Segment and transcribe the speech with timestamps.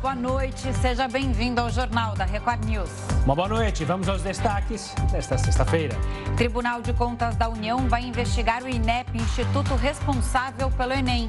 [0.00, 0.72] boa noite.
[0.80, 2.90] Seja bem-vindo ao Jornal da Record News.
[3.24, 3.84] Uma boa noite.
[3.84, 5.94] Vamos aos destaques desta sexta-feira.
[6.36, 11.28] Tribunal de Contas da União vai investigar o INEP, instituto responsável pelo Enem.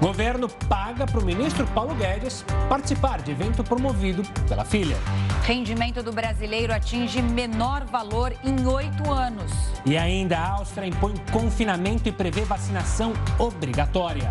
[0.00, 4.96] Governo paga para o ministro Paulo Guedes participar de evento promovido pela filha.
[5.42, 9.52] Rendimento do brasileiro atinge menor valor em oito anos.
[9.84, 14.30] E ainda a Áustria impõe confinamento e prevê vacinação obrigatória.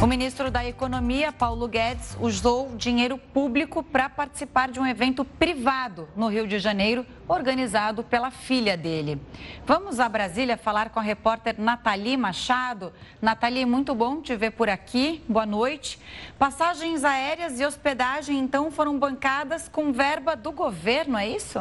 [0.00, 6.08] O ministro da Economia, Paulo Guedes, usou dinheiro público para participar de um evento privado
[6.14, 9.20] no Rio de Janeiro, organizado pela filha dele.
[9.66, 12.92] Vamos a Brasília falar com a repórter Nathalie Machado.
[13.20, 15.20] Nathalie, muito bom te ver por aqui.
[15.28, 15.98] Boa noite.
[16.38, 21.58] Passagens aéreas e hospedagem, então, foram bancadas com verba do governo, é isso?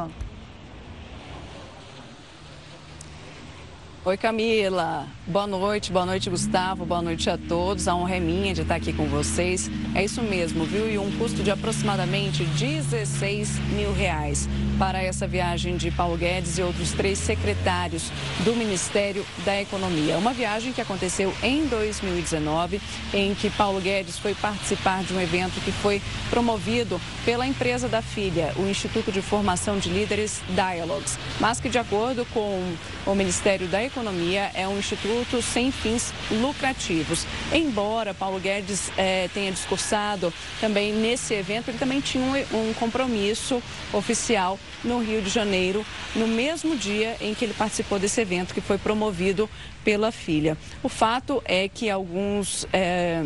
[4.07, 5.05] Oi, Camila.
[5.27, 6.85] Boa noite, boa noite, Gustavo.
[6.85, 7.89] Boa noite a todos.
[7.89, 9.69] A honra é minha de estar aqui com vocês.
[9.93, 10.89] É isso mesmo, viu?
[10.89, 14.47] E um custo de aproximadamente 16 mil reais
[14.79, 18.09] para essa viagem de Paulo Guedes e outros três secretários
[18.45, 20.17] do Ministério da Economia.
[20.17, 22.79] Uma viagem que aconteceu em 2019,
[23.13, 28.01] em que Paulo Guedes foi participar de um evento que foi promovido pela empresa da
[28.01, 32.63] filha, o Instituto de Formação de Líderes Dialogues, mas que, de acordo com
[33.05, 37.25] o Ministério da Economia, Economia é um instituto sem fins lucrativos.
[37.51, 40.31] Embora Paulo Guedes eh, tenha discursado
[40.61, 43.59] também nesse evento, ele também tinha um, um compromisso
[43.91, 45.83] oficial no Rio de Janeiro,
[46.15, 49.49] no mesmo dia em que ele participou desse evento que foi promovido
[49.83, 50.55] pela filha.
[50.83, 52.67] O fato é que alguns.
[52.71, 53.25] Eh,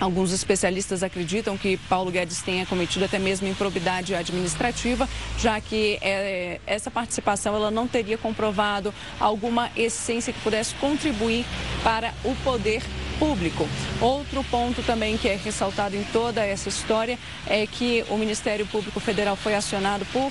[0.00, 6.60] Alguns especialistas acreditam que Paulo Guedes tenha cometido até mesmo improbidade administrativa, já que é,
[6.66, 11.44] essa participação ela não teria comprovado alguma essência que pudesse contribuir
[11.82, 12.82] para o poder
[13.18, 13.68] público.
[14.00, 19.00] Outro ponto também que é ressaltado em toda essa história é que o Ministério Público
[19.00, 20.30] Federal foi acionado por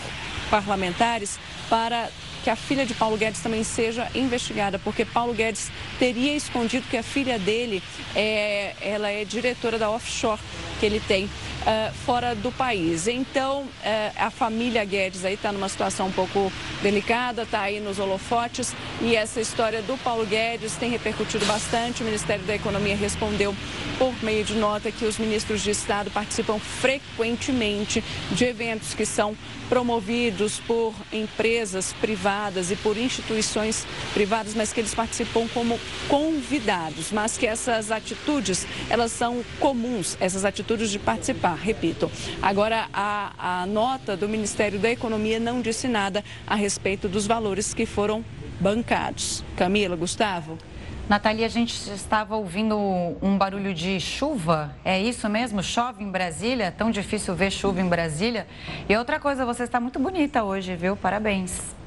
[0.50, 1.38] parlamentares
[1.70, 2.10] para
[2.48, 5.70] que a filha de Paulo Guedes também seja investigada, porque Paulo Guedes
[6.00, 7.84] teria escondido que a filha dele
[8.16, 10.40] é, ela é diretora da offshore
[10.80, 13.06] que ele tem uh, fora do país.
[13.08, 13.70] Então, uh,
[14.16, 16.50] a família Guedes aí está numa situação um pouco
[16.82, 22.02] delicada, está aí nos holofotes e essa história do Paulo Guedes tem repercutido bastante.
[22.02, 23.54] O Ministério da Economia respondeu
[23.98, 29.36] por meio de nota que os ministros de Estado participam frequentemente de eventos que são
[29.68, 32.37] promovidos por empresas privadas
[32.72, 39.12] e por instituições privadas, mas que eles participam como convidados, mas que essas atitudes, elas
[39.12, 42.12] são comuns, essas atitudes de participar, repito.
[42.42, 47.74] Agora, a, a nota do Ministério da Economia não disse nada a respeito dos valores
[47.74, 48.24] que foram
[48.60, 49.44] bancados.
[49.56, 50.58] Camila, Gustavo?
[51.10, 52.78] Natalia, a gente estava ouvindo
[53.22, 54.76] um barulho de chuva.
[54.86, 55.64] É isso mesmo?
[55.64, 56.72] Chove em Brasília?
[56.72, 58.46] Tão difícil ver chuva em Brasília.
[58.88, 60.96] E outra coisa, você está muito bonita hoje, viu?
[60.96, 61.78] Parabéns.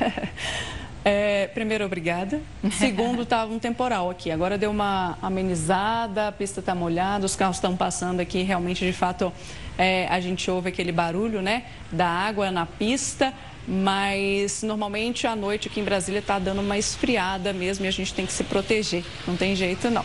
[1.06, 2.40] É, primeiro, obrigada.
[2.78, 4.30] Segundo, estava um temporal aqui.
[4.30, 8.42] Agora deu uma amenizada, a pista está molhada, os carros estão passando aqui.
[8.42, 9.30] Realmente, de fato,
[9.76, 13.34] é, a gente ouve aquele barulho né, da água na pista
[13.66, 18.12] mas normalmente à noite aqui em Brasília está dando uma esfriada mesmo e a gente
[18.12, 19.04] tem que se proteger.
[19.26, 20.04] Não tem jeito, não.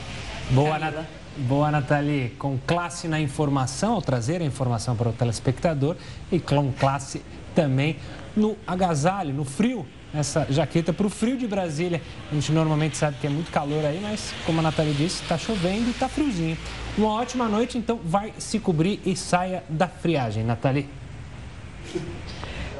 [0.51, 0.95] Boa, Nat...
[1.37, 2.29] Boa Nathalie.
[2.39, 5.97] Com classe na informação, ao trazer a informação para o telespectador
[6.31, 7.21] e com classe
[7.53, 7.97] também
[8.35, 9.85] no agasalho, no frio.
[10.11, 12.01] Essa jaqueta para o frio de Brasília.
[12.31, 15.37] A gente normalmente sabe que é muito calor aí, mas como a Nathalie disse, está
[15.37, 16.57] chovendo e está friozinho.
[16.97, 20.89] Uma ótima noite, então vai se cobrir e saia da friagem, Nathalie.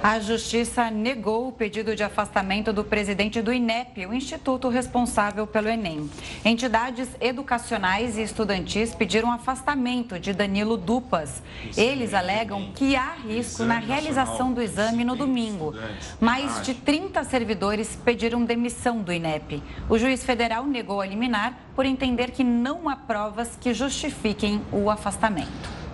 [0.01, 5.67] A Justiça negou o pedido de afastamento do presidente do INEP, o instituto responsável pelo
[5.67, 6.09] Enem.
[6.45, 11.43] Entidades educacionais e estudantis pediram afastamento de Danilo Dupas.
[11.75, 15.75] Eles alegam que há risco na realização do exame no domingo.
[16.17, 19.61] Mais de 30 servidores pediram demissão do INEP.
[19.89, 24.89] O juiz federal negou a liminar por entender que não há provas que justifiquem o
[24.89, 25.88] afastamento.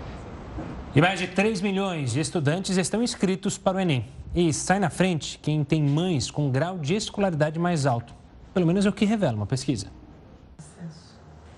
[0.95, 4.06] E mais de 3 milhões de estudantes estão inscritos para o Enem.
[4.33, 8.15] E sai na frente quem tem mães com grau de escolaridade mais alto.
[8.53, 9.92] Pelo menos é o que revela uma pesquisa.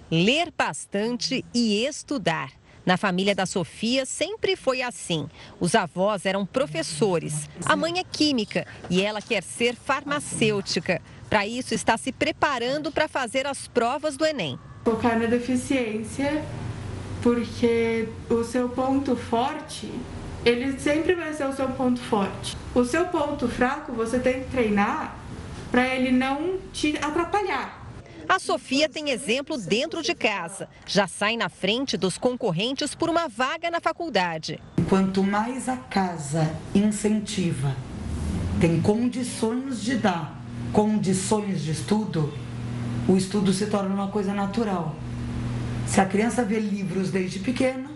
[0.10, 2.52] Ler bastante e estudar.
[2.84, 5.30] Na família da Sofia sempre foi assim.
[5.60, 11.00] Os avós eram professores, a mãe é química e ela quer ser farmacêutica.
[11.30, 14.58] Para isso, está se preparando para fazer as provas do Enem.
[14.84, 16.44] Focar na deficiência
[17.28, 19.92] porque o seu ponto forte,
[20.46, 22.56] ele sempre vai ser o seu ponto forte.
[22.74, 25.14] O seu ponto fraco, você tem que treinar
[25.70, 27.86] para ele não te atrapalhar.
[28.30, 30.70] A Sofia tem exemplo dentro de casa.
[30.86, 34.58] Já sai na frente dos concorrentes por uma vaga na faculdade.
[34.88, 37.76] Quanto mais a casa incentiva,
[38.62, 40.42] tem condições de dar
[40.72, 42.34] condições de estudo,
[43.06, 44.96] o estudo se torna uma coisa natural.
[45.88, 47.90] Se a criança vê livros desde pequena,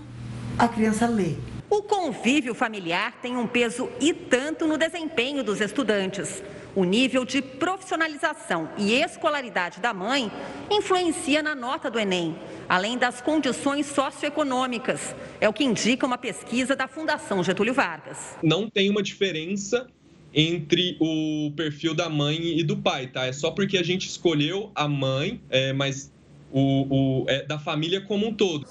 [0.57, 1.35] a criança lê.
[1.69, 6.41] O convívio familiar tem um peso e tanto no desempenho dos estudantes.
[6.73, 10.31] O nível de profissionalização e escolaridade da mãe
[10.69, 12.35] influencia na nota do Enem,
[12.67, 15.13] além das condições socioeconômicas.
[15.41, 18.37] É o que indica uma pesquisa da Fundação Getúlio Vargas.
[18.41, 19.85] Não tem uma diferença
[20.33, 23.25] entre o perfil da mãe e do pai, tá?
[23.25, 26.09] É só porque a gente escolheu a mãe, é, mas
[26.51, 28.67] o, o é, da família como um todo.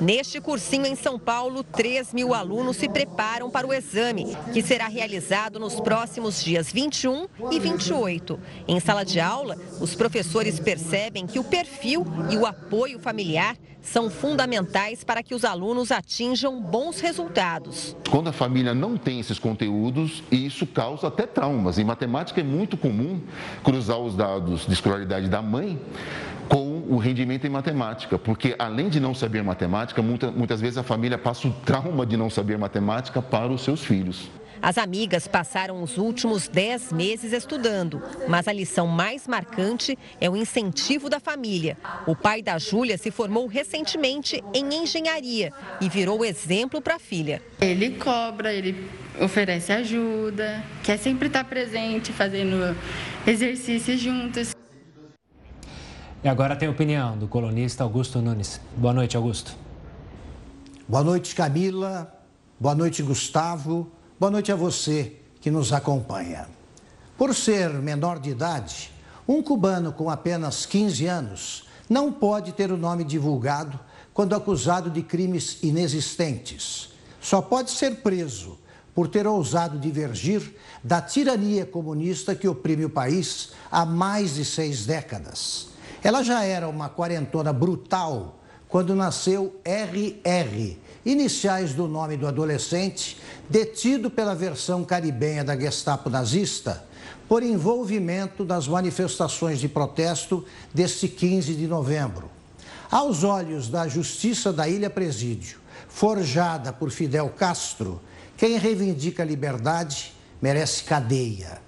[0.00, 4.88] Neste cursinho em São Paulo, 3 mil alunos se preparam para o exame, que será
[4.88, 8.38] realizado nos próximos dias 21 e 28.
[8.66, 14.08] Em sala de aula, os professores percebem que o perfil e o apoio familiar são
[14.08, 17.96] fundamentais para que os alunos atinjam bons resultados.
[18.08, 21.78] Quando a família não tem esses conteúdos, isso causa até traumas.
[21.78, 23.20] Em matemática é muito comum
[23.64, 25.78] cruzar os dados de escolaridade da mãe
[26.88, 31.18] o rendimento em matemática, porque além de não saber matemática, muita, muitas vezes a família
[31.18, 34.30] passa o trauma de não saber matemática para os seus filhos.
[34.62, 40.36] As amigas passaram os últimos 10 meses estudando, mas a lição mais marcante é o
[40.36, 41.76] incentivo da família.
[42.06, 47.42] O pai da Júlia se formou recentemente em engenharia e virou exemplo para a filha.
[47.60, 48.88] Ele cobra, ele
[49.20, 52.76] oferece ajuda, quer sempre estar presente, fazendo
[53.26, 54.61] exercícios juntos.
[56.24, 58.60] E agora tem opinião do colunista Augusto Nunes.
[58.76, 59.56] Boa noite, Augusto.
[60.88, 62.16] Boa noite, Camila.
[62.60, 63.90] Boa noite, Gustavo.
[64.20, 66.46] Boa noite a você que nos acompanha.
[67.18, 68.92] Por ser menor de idade,
[69.26, 73.80] um cubano com apenas 15 anos não pode ter o nome divulgado
[74.14, 76.90] quando acusado de crimes inexistentes.
[77.20, 78.60] Só pode ser preso
[78.94, 80.54] por ter ousado divergir
[80.84, 85.71] da tirania comunista que oprime o país há mais de seis décadas.
[86.02, 88.38] Ela já era uma quarentona brutal
[88.68, 93.18] quando nasceu RR, iniciais do nome do adolescente,
[93.48, 96.84] detido pela versão caribenha da Gestapo nazista
[97.28, 100.44] por envolvimento das manifestações de protesto
[100.74, 102.30] deste 15 de novembro.
[102.90, 105.58] Aos olhos da Justiça da Ilha Presídio,
[105.88, 108.00] forjada por Fidel Castro,
[108.36, 110.12] quem reivindica liberdade
[110.42, 111.62] merece cadeia.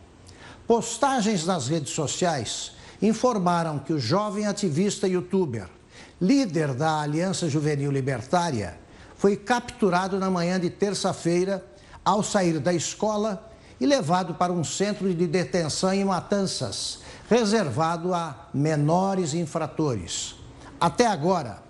[0.66, 5.68] Postagens nas redes sociais informaram que o jovem ativista youtuber,
[6.20, 8.78] líder da Aliança Juvenil Libertária,
[9.16, 11.64] foi capturado na manhã de terça-feira
[12.04, 13.50] ao sair da escola
[13.80, 20.36] e levado para um centro de detenção em Matanças, reservado a menores infratores.
[20.80, 21.62] Até agora,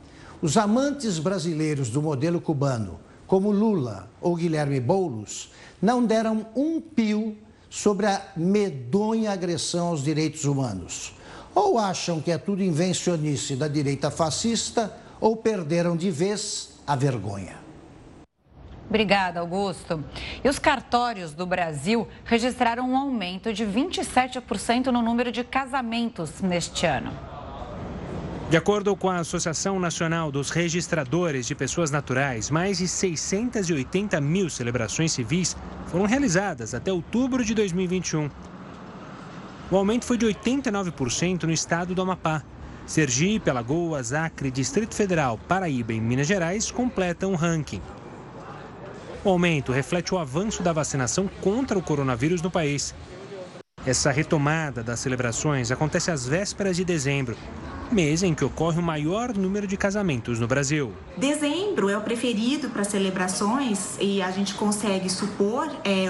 [0.43, 7.37] os amantes brasileiros do modelo cubano, como Lula ou Guilherme Boulos, não deram um pio
[7.75, 11.13] sobre a medonha agressão aos direitos humanos.
[11.53, 17.57] Ou acham que é tudo invencionice da direita fascista, ou perderam de vez a vergonha.
[18.89, 20.05] Obrigada, Augusto.
[20.45, 26.87] E os cartórios do Brasil registraram um aumento de 27% no número de casamentos neste
[26.87, 27.34] ano.
[28.51, 34.51] De acordo com a Associação Nacional dos Registradores de Pessoas Naturais, mais de 680 mil
[34.51, 38.31] celebrações civis foram realizadas até outubro de 2021.
[39.71, 42.43] O aumento foi de 89% no estado do Amapá.
[42.87, 47.81] Sergipe, Alagoas, Acre, Distrito Federal, Paraíba e Minas Gerais completam o ranking.
[49.25, 52.95] O aumento reflete o avanço da vacinação contra o coronavírus no país.
[53.87, 57.37] Essa retomada das celebrações acontece às vésperas de dezembro,
[57.95, 60.93] mês em que ocorre o maior número de casamentos no Brasil.
[61.17, 66.07] Dezembro é o preferido para celebrações e a gente consegue supor é,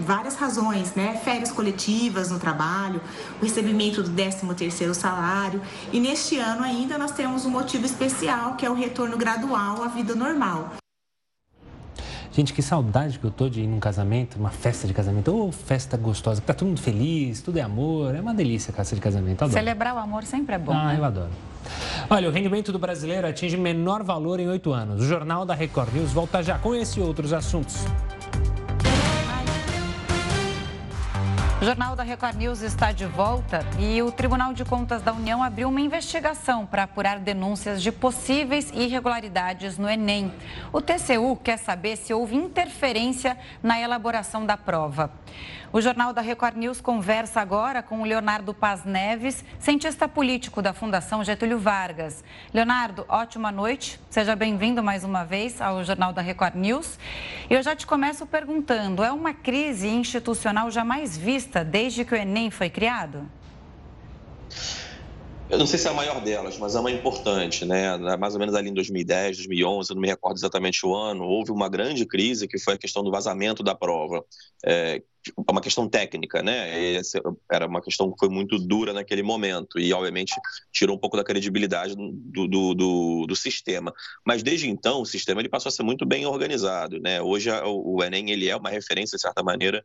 [0.00, 1.20] várias razões, né?
[1.24, 3.00] Férias coletivas no trabalho,
[3.40, 8.66] o recebimento do 13º salário e neste ano ainda nós temos um motivo especial que
[8.66, 10.79] é o retorno gradual à vida normal.
[12.32, 15.34] Gente, que saudade que eu tô de ir num casamento, uma festa de casamento.
[15.34, 18.14] Ô, oh, festa gostosa, que tá todo mundo feliz, tudo é amor.
[18.14, 19.42] É uma delícia a festa de casamento.
[19.42, 19.52] Adoro.
[19.52, 20.72] Celebrar o amor sempre é bom.
[20.72, 20.98] Ah, né?
[20.98, 21.30] eu adoro.
[22.08, 25.02] Olha, o rendimento do brasileiro atinge menor valor em oito anos.
[25.02, 27.84] O Jornal da Record News volta já com esse e outros assuntos.
[31.60, 35.42] O Jornal da Record News está de volta e o Tribunal de Contas da União
[35.42, 40.32] abriu uma investigação para apurar denúncias de possíveis irregularidades no Enem.
[40.72, 45.12] O TCU quer saber se houve interferência na elaboração da prova.
[45.72, 50.72] O Jornal da Record News conversa agora com o Leonardo Paz Neves, cientista político da
[50.72, 52.24] Fundação Getúlio Vargas.
[52.52, 54.00] Leonardo, ótima noite.
[54.10, 56.98] Seja bem-vindo mais uma vez ao Jornal da Record News.
[57.48, 62.50] Eu já te começo perguntando: é uma crise institucional jamais vista desde que o Enem
[62.50, 63.30] foi criado?
[65.50, 67.96] Eu não sei se é a maior delas, mas é uma importante, né?
[68.16, 71.50] Mais ou menos ali em 2010, 2011, eu não me recordo exatamente o ano, houve
[71.50, 74.24] uma grande crise que foi a questão do vazamento da prova,
[74.64, 76.94] é, é uma questão técnica, né?
[76.94, 80.34] Essa era uma questão que foi muito dura naquele momento e, obviamente,
[80.72, 83.92] tirou um pouco da credibilidade do, do, do, do sistema.
[84.24, 87.20] Mas desde então o sistema ele passou a ser muito bem organizado, né?
[87.20, 89.84] Hoje o Enem ele é uma referência de certa maneira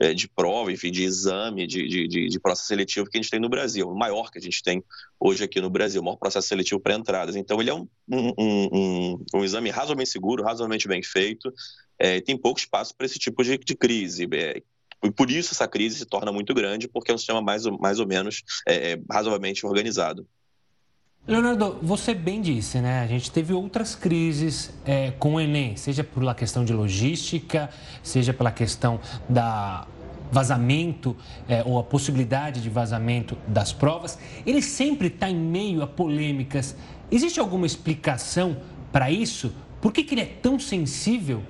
[0.00, 3.40] é, de prova, enfim, de exame, de, de, de, processo seletivo que a gente tem
[3.40, 4.84] no Brasil, o maior que a gente tem
[5.18, 7.34] hoje aqui no Brasil, o maior processo seletivo para entradas.
[7.34, 11.52] Então ele é um, um, um, um exame razoavelmente seguro, razoavelmente bem feito.
[11.98, 14.28] É, tem pouco espaço para esse tipo de, de crise.
[14.32, 14.62] É,
[15.04, 17.98] e por isso essa crise se torna muito grande, porque é um sistema mais, mais
[17.98, 20.26] ou menos é, é, razoavelmente organizado.
[21.26, 23.00] Leonardo, você bem disse, né?
[23.00, 27.68] A gente teve outras crises é, com o Enem, seja pela questão de logística,
[28.00, 29.88] seja pela questão da
[30.30, 31.16] vazamento
[31.48, 34.18] é, ou a possibilidade de vazamento das provas.
[34.44, 36.76] Ele sempre está em meio a polêmicas.
[37.10, 38.56] Existe alguma explicação
[38.92, 39.52] para isso?
[39.80, 41.42] Por que, que ele é tão sensível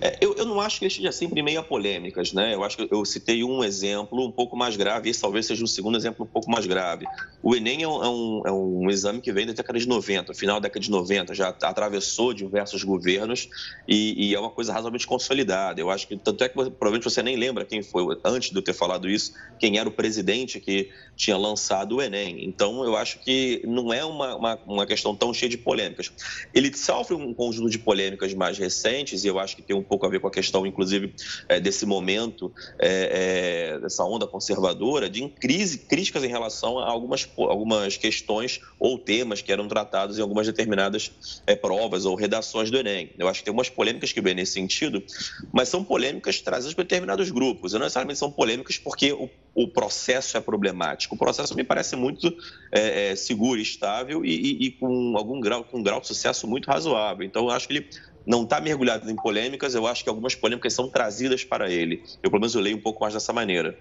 [0.00, 2.54] é, eu, eu, não acho que ele esteja sempre meio a polêmicas, né?
[2.54, 5.66] Eu acho que eu citei um exemplo um pouco mais grave, esse talvez seja um
[5.66, 7.06] segundo exemplo um pouco mais grave.
[7.42, 10.34] O Enem é um, é um, é um exame que vem da década de 90,
[10.34, 13.48] final da década de 90, já atravessou diversos governos
[13.86, 15.80] e, e, é uma coisa razoavelmente consolidada.
[15.80, 18.62] Eu acho que, tanto é que provavelmente você nem lembra quem foi, antes de eu
[18.62, 22.44] ter falado isso, quem era o presidente que tinha lançado o Enem.
[22.44, 26.12] Então, eu acho que não é uma, uma, uma questão tão cheia de polêmicas.
[26.54, 30.06] Ele sofre um conjunto de polêmicas mais recentes e eu acho que tem um pouco
[30.06, 31.12] a ver com a questão, inclusive,
[31.48, 37.28] é, desse momento, é, é, dessa onda conservadora, de crise, críticas em relação a algumas,
[37.36, 42.78] algumas questões ou temas que eram tratados em algumas determinadas é, provas ou redações do
[42.78, 43.10] Enem.
[43.18, 45.02] Eu acho que tem umas polêmicas que vêm nesse sentido,
[45.52, 47.72] mas são polêmicas trazidas por determinados grupos.
[47.72, 51.14] E não necessariamente são polêmicas porque o, o processo é problemático.
[51.14, 52.32] O processo me parece muito
[52.70, 56.66] é, seguro, estável e, e, e, com algum grau, com um grau de sucesso muito
[56.68, 57.26] razoável.
[57.26, 57.88] Então, eu acho que ele
[58.28, 62.04] não está mergulhado em polêmicas, eu acho que algumas polêmicas são trazidas para ele.
[62.22, 63.78] Eu, pelo menos, eu leio um pouco mais dessa maneira.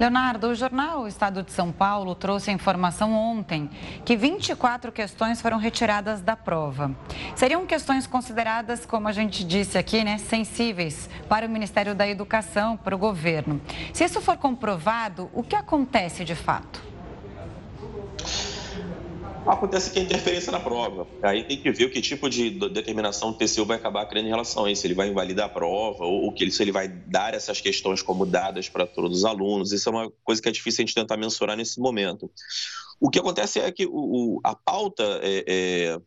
[0.00, 3.70] Leonardo, o jornal Estado de São Paulo trouxe a informação ontem
[4.04, 6.96] que 24 questões foram retiradas da prova.
[7.36, 12.76] Seriam questões consideradas, como a gente disse aqui, né, sensíveis para o Ministério da Educação,
[12.76, 13.60] para o governo.
[13.92, 16.82] Se isso for comprovado, o que acontece de fato?
[19.46, 21.06] Acontece que é interferência na prova.
[21.22, 24.30] Aí tem que ver o que tipo de determinação o TCU vai acabar criando em
[24.30, 24.86] relação a isso.
[24.86, 28.68] Ele vai invalidar a prova ou que se ele vai dar essas questões como dadas
[28.68, 29.72] para todos os alunos.
[29.72, 32.30] Isso é uma coisa que é difícil a gente tentar mensurar nesse momento.
[33.00, 36.00] O que acontece é que o, a pauta é, é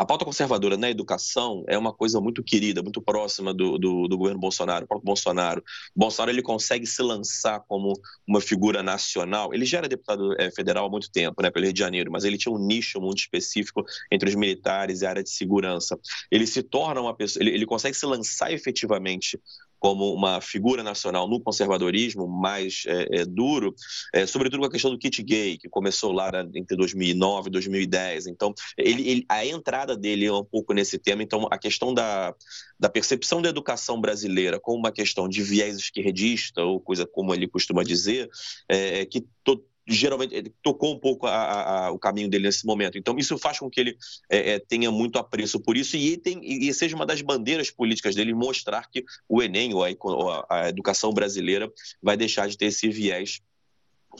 [0.00, 4.16] a pauta conservadora na educação é uma coisa muito querida, muito próxima do, do, do
[4.16, 5.62] governo Bolsonaro, o próprio Bolsonaro.
[5.94, 7.92] O Bolsonaro ele consegue se lançar como
[8.26, 9.52] uma figura nacional.
[9.52, 12.24] Ele já era deputado é, federal há muito tempo, né, pelo Rio de Janeiro, mas
[12.24, 15.98] ele tinha um nicho muito específico entre os militares e a área de segurança.
[16.30, 19.38] Ele se torna uma pessoa, ele, ele consegue se lançar efetivamente
[19.80, 23.74] como uma figura nacional no conservadorismo mais é, é, duro,
[24.12, 28.26] é, sobretudo com a questão do kit gay, que começou lá entre 2009 e 2010.
[28.26, 31.22] Então, ele, ele, a entrada dele é um pouco nesse tema.
[31.22, 32.34] Então, a questão da,
[32.78, 37.48] da percepção da educação brasileira como uma questão de viés esquerdista, ou coisa como ele
[37.48, 38.28] costuma dizer,
[38.68, 42.96] é, que to, geralmente tocou um pouco a, a, o caminho dele nesse momento.
[42.96, 43.96] Então, isso faz com que ele
[44.30, 48.14] é, é, tenha muito apreço por isso e, tem, e, seja uma das bandeiras políticas
[48.14, 51.70] dele mostrar que o Enem ou a, a educação brasileira
[52.02, 53.40] vai deixar de ter esse viés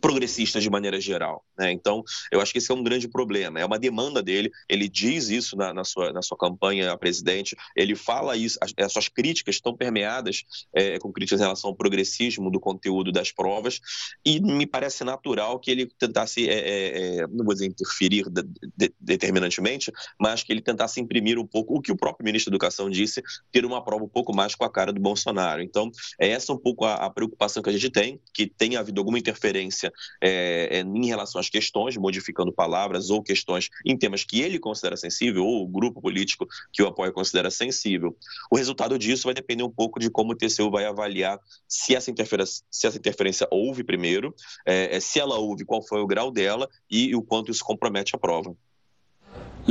[0.01, 1.45] progressistas de maneira geral.
[1.59, 1.73] Né?
[1.73, 3.59] Então, eu acho que esse é um grande problema.
[3.59, 4.51] É uma demanda dele.
[4.69, 7.57] Ele diz isso na, na sua, na sua campanha a presidente.
[7.77, 8.59] Ele fala isso.
[8.63, 10.45] As, as suas críticas estão permeadas
[10.75, 13.81] é, com críticas em relação ao progressismo do conteúdo das provas.
[14.25, 18.43] E me parece natural que ele tentasse, é, é, é não vou dizer interferir de,
[18.77, 22.55] de, determinantemente, mas que ele tentasse imprimir um pouco o que o próprio ministro da
[22.55, 25.63] Educação disse, ter uma prova um pouco mais com a cara do Bolsonaro.
[25.63, 29.01] Então, é essa um pouco a, a preocupação que a gente tem, que tenha havido
[29.01, 34.25] alguma interferência interferência é, é, em relação às questões, modificando palavras ou questões em temas
[34.25, 38.17] que ele considera sensível ou o grupo político que o apoia considera sensível.
[38.51, 42.11] O resultado disso vai depender um pouco de como o TCU vai avaliar se essa
[42.11, 44.35] interferência, se essa interferência houve primeiro,
[44.67, 48.15] é, é, se ela houve, qual foi o grau dela e o quanto isso compromete
[48.15, 48.55] a prova.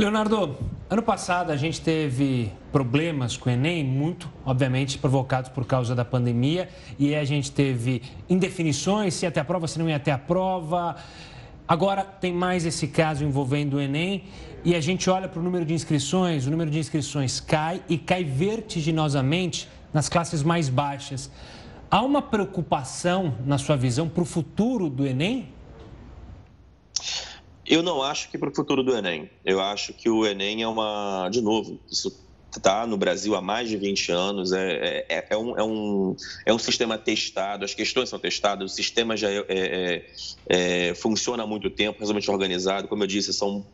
[0.00, 0.56] Leonardo,
[0.88, 6.06] ano passado a gente teve problemas com o Enem, muito, obviamente, provocados por causa da
[6.06, 10.12] pandemia, e a gente teve indefinições, se ia ter a prova, se não ia ter
[10.12, 10.96] a prova.
[11.68, 14.24] Agora tem mais esse caso envolvendo o Enem
[14.64, 17.98] e a gente olha para o número de inscrições, o número de inscrições cai e
[17.98, 21.30] cai vertiginosamente nas classes mais baixas.
[21.90, 25.59] Há uma preocupação, na sua visão, para o futuro do Enem?
[27.70, 29.30] Eu não acho que para o futuro do Enem.
[29.44, 31.28] Eu acho que o Enem é uma.
[31.30, 32.12] De novo, isso
[32.56, 36.52] está no Brasil há mais de 20 anos, é, é, é, um, é, um, é
[36.52, 40.06] um sistema testado, as questões são testadas, o sistema já é, é,
[40.48, 42.88] é, funciona há muito tempo, realmente organizado.
[42.88, 43.64] Como eu disse, são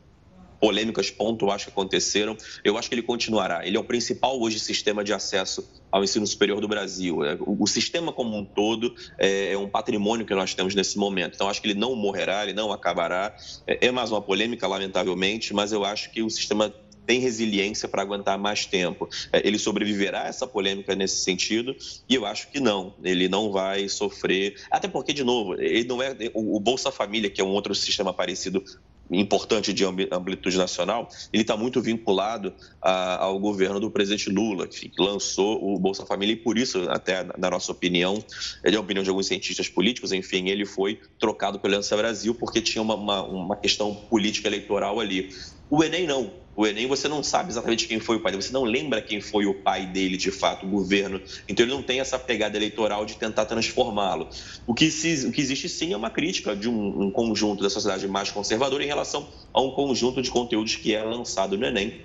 [0.60, 3.66] polêmicas pontuais que aconteceram, eu acho que ele continuará.
[3.66, 7.24] Ele é o principal hoje sistema de acesso ao ensino superior do Brasil.
[7.24, 11.34] É, o, sistema como um todo é, é, um patrimônio que nós temos nesse momento.
[11.34, 13.34] Então, acho que ele não morrerá, ele não acabará.
[13.66, 16.72] É, é mais uma polêmica, lamentavelmente, mas eu acho que o sistema
[17.06, 19.08] tem resiliência para aguentar mais tempo.
[19.32, 21.74] Ele sobreviverá a essa polêmica nesse sentido?
[22.08, 22.94] E eu acho que não.
[23.02, 24.56] Ele não vai sofrer.
[24.70, 28.12] Até porque, de novo, ele não é o Bolsa Família, que é um outro sistema
[28.12, 28.62] parecido
[29.10, 34.90] importante de amplitude nacional, ele está muito vinculado a, ao governo do presidente Lula, que
[34.98, 38.22] lançou o Bolsa Família e por isso, até na nossa opinião,
[38.64, 42.60] é a opinião de alguns cientistas políticos, enfim, ele foi trocado pelo Aliança Brasil porque
[42.60, 45.30] tinha uma, uma, uma questão política eleitoral ali.
[45.70, 46.45] O Enem não.
[46.56, 49.20] O Enem você não sabe exatamente quem foi o pai dele, você não lembra quem
[49.20, 51.20] foi o pai dele de fato, o governo.
[51.46, 54.28] Então ele não tem essa pegada eleitoral de tentar transformá-lo.
[54.66, 58.08] O, que o que existe sim é uma crítica de um, um conjunto da sociedade
[58.08, 62.00] mais conservadora em relação a um conjunto de conteúdos que é lançado no Enem.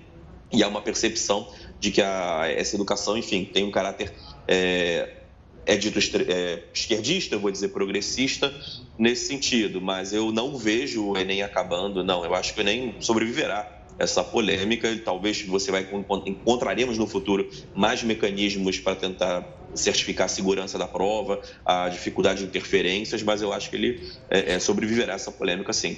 [0.51, 1.47] E há uma percepção
[1.79, 4.13] de que a, essa educação, enfim, tem um caráter.
[4.45, 5.13] É,
[5.65, 8.53] é dito é, esquerdista, vou dizer progressista
[8.97, 12.25] nesse sentido, mas eu não vejo o Enem acabando, não.
[12.25, 15.87] Eu acho que o Enem sobreviverá essa polêmica talvez você vai
[16.25, 22.45] encontraremos no futuro mais mecanismos para tentar certificar a segurança da prova, a dificuldade de
[22.45, 25.97] interferências, mas eu acho que ele é, é, sobreviverá a essa polêmica sim.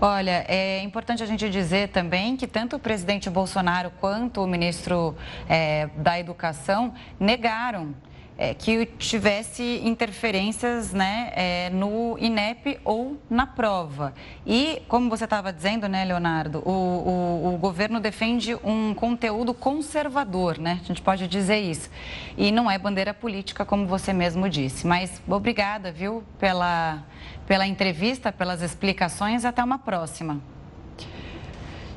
[0.00, 5.16] Olha, é importante a gente dizer também que tanto o presidente Bolsonaro quanto o ministro
[5.48, 7.94] é, da Educação negaram
[8.36, 14.12] é, que tivesse interferências né, é, no INEP ou na prova.
[14.44, 20.58] E, como você estava dizendo, né, Leonardo, o, o, o, governo defende um conteúdo conservador,
[20.58, 20.80] né?
[20.82, 21.88] A gente pode dizer isso.
[22.36, 24.86] E não é bandeira política, como você mesmo disse.
[24.86, 27.04] Mas obrigada, viu, pela,
[27.46, 29.44] pela entrevista, pelas explicações.
[29.44, 30.40] Até uma próxima.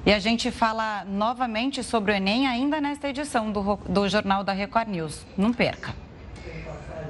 [0.05, 4.53] E a gente fala novamente sobre o Enem ainda nesta edição do, do Jornal da
[4.53, 5.25] Record News.
[5.37, 6.06] Não perca.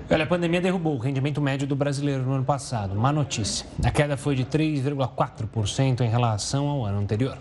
[0.09, 2.95] Olha, a pandemia derrubou o rendimento médio do brasileiro no ano passado.
[2.95, 3.65] Má notícia.
[3.83, 7.37] A queda foi de 3,4% em relação ao ano anterior.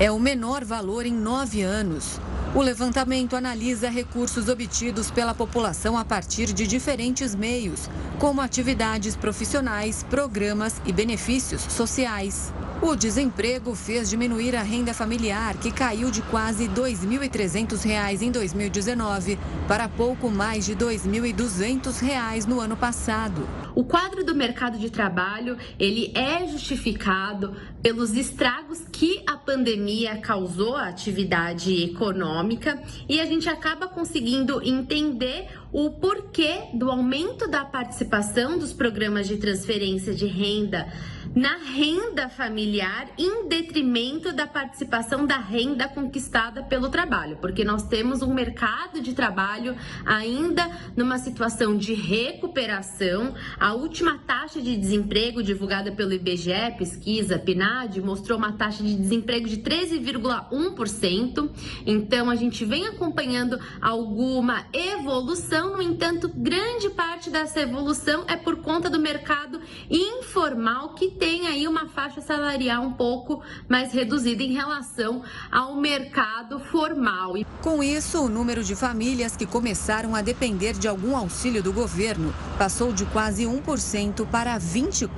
[0.00, 2.20] É o menor valor em nove anos.
[2.54, 10.04] O levantamento analisa recursos obtidos pela população a partir de diferentes meios, como atividades profissionais,
[10.08, 12.52] programas e benefícios sociais.
[12.80, 19.36] O desemprego fez diminuir a renda familiar, que caiu de quase R$ 2.300 em 2019
[19.66, 23.48] para pouco mais de R$ 2.200 no ano passado.
[23.78, 30.74] O quadro do mercado de trabalho, ele é justificado pelos estragos que a pandemia causou
[30.74, 38.58] à atividade econômica e a gente acaba conseguindo entender o porquê do aumento da participação
[38.58, 40.86] dos programas de transferência de renda
[41.34, 48.22] na renda familiar em detrimento da participação da renda conquistada pelo trabalho, porque nós temos
[48.22, 53.34] um mercado de trabalho ainda numa situação de recuperação.
[53.58, 59.48] A última taxa de desemprego divulgada pelo IBGE, pesquisa PNAD, mostrou uma taxa de desemprego
[59.48, 61.50] de 13,1%.
[61.86, 68.56] Então a gente vem acompanhando alguma evolução, no entanto, grande parte dessa evolução é por
[68.58, 74.52] conta do mercado informal que tem aí uma faixa salarial um pouco mais reduzida em
[74.52, 77.34] relação ao mercado formal.
[77.60, 82.32] Com isso, o número de famílias que começaram a depender de algum auxílio do governo
[82.56, 85.08] passou de quase 1% para 24%.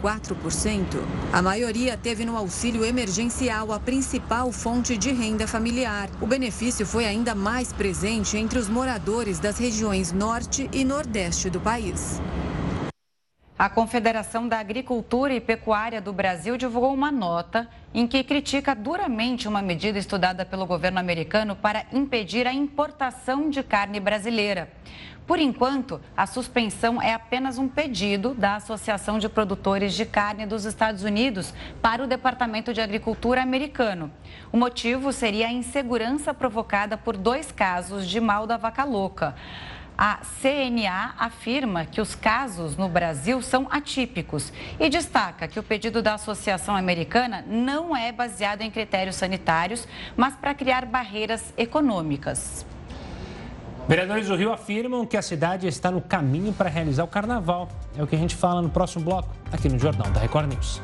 [1.32, 6.08] A maioria teve no auxílio emergencial a principal fonte de renda familiar.
[6.20, 10.29] O benefício foi ainda mais presente entre os moradores das regiões norte
[10.72, 12.20] e nordeste do país.
[13.58, 19.48] A Confederação da Agricultura e Pecuária do Brasil divulgou uma nota em que critica duramente
[19.48, 24.70] uma medida estudada pelo governo americano para impedir a importação de carne brasileira.
[25.26, 30.64] Por enquanto, a suspensão é apenas um pedido da Associação de Produtores de Carne dos
[30.64, 34.12] Estados Unidos para o Departamento de Agricultura americano.
[34.52, 39.34] O motivo seria a insegurança provocada por dois casos de mal da vaca louca.
[40.02, 46.00] A CNA afirma que os casos no Brasil são atípicos e destaca que o pedido
[46.00, 49.86] da Associação Americana não é baseado em critérios sanitários,
[50.16, 52.64] mas para criar barreiras econômicas.
[53.86, 57.68] Vereadores do Rio afirmam que a cidade está no caminho para realizar o carnaval.
[57.94, 60.80] É o que a gente fala no próximo bloco, aqui no Jornal da Record News.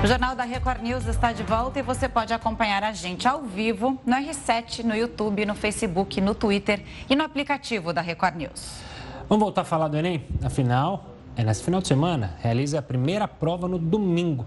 [0.00, 3.42] O Jornal da Record News está de volta e você pode acompanhar a gente ao
[3.42, 8.80] vivo no R7, no YouTube, no Facebook, no Twitter e no aplicativo da Record News.
[9.28, 10.24] Vamos voltar a falar do Enem?
[10.40, 11.06] Afinal,
[11.36, 14.46] é nesse final de semana, realiza a primeira prova no domingo.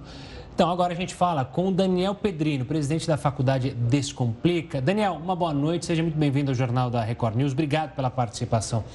[0.56, 4.80] Então, agora a gente fala com o Daniel Pedrino, presidente da Faculdade Descomplica.
[4.80, 7.52] Daniel, uma boa noite, seja muito bem-vindo ao Jornal da Record News.
[7.52, 8.86] Obrigado pela participação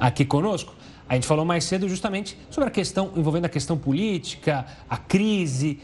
[0.00, 0.72] aqui conosco.
[1.08, 5.80] A gente falou mais cedo justamente sobre a questão envolvendo a questão política, a crise.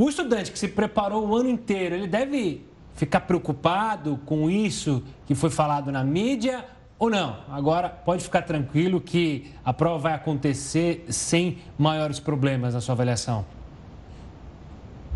[0.00, 5.34] O estudante que se preparou o ano inteiro, ele deve ficar preocupado com isso que
[5.34, 6.64] foi falado na mídia
[7.00, 7.38] ou não?
[7.50, 13.44] Agora pode ficar tranquilo que a prova vai acontecer sem maiores problemas na sua avaliação.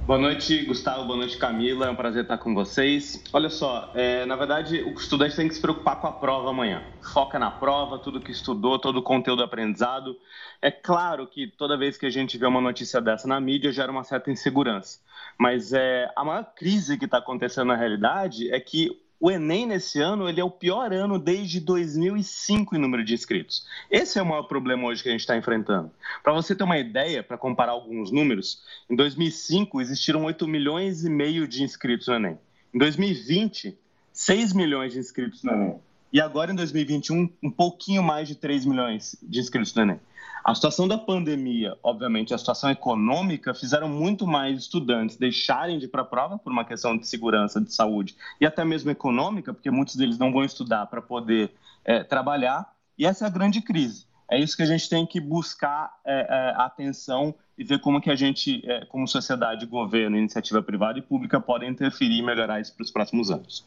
[0.05, 1.05] Boa noite, Gustavo.
[1.05, 1.87] Boa noite, Camila.
[1.87, 3.23] É um prazer estar com vocês.
[3.33, 6.83] Olha só, é, na verdade, o estudante tem que se preocupar com a prova amanhã.
[7.01, 10.19] Foca na prova, tudo que estudou, todo o conteúdo aprendizado.
[10.61, 13.93] É claro que toda vez que a gente vê uma notícia dessa na mídia, gera
[13.93, 14.99] uma certa insegurança.
[15.38, 20.01] Mas é, a maior crise que está acontecendo na realidade é que o Enem nesse
[20.01, 23.65] ano ele é o pior ano desde 2005 em número de inscritos.
[23.89, 25.93] Esse é o maior problema hoje que a gente está enfrentando.
[26.25, 31.09] Para você ter uma ideia, para comparar alguns números, em 2005 existiram 8 milhões e
[31.09, 32.39] meio de inscritos no Enem.
[32.75, 33.79] Em 2020,
[34.13, 35.81] 6 milhões de inscritos no Enem.
[36.12, 40.01] E agora, em 2021, um pouquinho mais de 3 milhões de inscritos no Enem.
[40.44, 45.88] A situação da pandemia, obviamente, a situação econômica fizeram muito mais estudantes deixarem de ir
[45.88, 49.70] para a prova por uma questão de segurança, de saúde e até mesmo econômica, porque
[49.70, 51.53] muitos deles não vão estudar para poder
[51.85, 52.75] é, trabalhar.
[52.98, 54.07] E essa é a grande crise.
[54.29, 58.11] É isso que a gente tem que buscar é, é, atenção e ver como que
[58.11, 62.75] a gente, é, como sociedade, governo, iniciativa privada e pública, podem interferir e melhorar isso
[62.75, 63.64] para os próximos anos.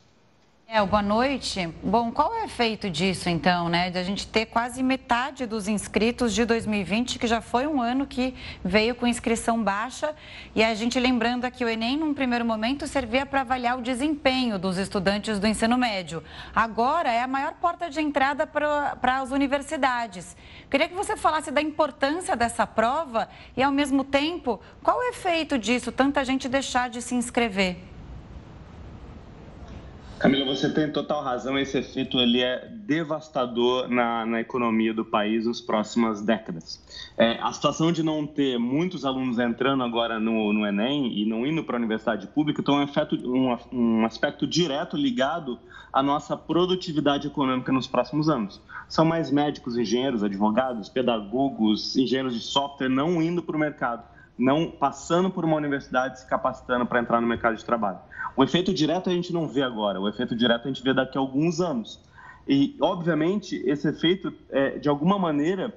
[0.68, 1.70] É, boa noite.
[1.84, 3.92] Bom, qual é o efeito disso, então, né?
[3.92, 8.08] De a gente ter quase metade dos inscritos de 2020, que já foi um ano
[8.08, 10.16] que veio com inscrição baixa.
[10.56, 14.58] E a gente lembrando aqui, o Enem, num primeiro momento, servia para avaliar o desempenho
[14.58, 16.24] dos estudantes do ensino médio.
[16.54, 20.36] Agora é a maior porta de entrada para as universidades.
[20.68, 25.60] Queria que você falasse da importância dessa prova e, ao mesmo tempo, qual o efeito
[25.60, 27.95] disso, tanta gente deixar de se inscrever?
[30.18, 31.60] Camila, você tem total razão.
[31.60, 36.82] Esse efeito ele é devastador na, na economia do país nas próximas décadas.
[37.18, 41.46] É, a situação de não ter muitos alunos entrando agora no, no Enem e não
[41.46, 45.60] indo para a universidade pública tem um, efeito, um, um aspecto direto ligado
[45.92, 48.62] à nossa produtividade econômica nos próximos anos.
[48.88, 54.70] São mais médicos, engenheiros, advogados, pedagogos, engenheiros de software não indo para o mercado, não
[54.70, 58.00] passando por uma universidade se capacitando para entrar no mercado de trabalho.
[58.36, 61.18] O efeito direto a gente não vê agora, o efeito direto a gente vê daqui
[61.18, 62.00] a alguns anos.
[62.48, 65.74] E, obviamente, esse efeito, é, de alguma maneira,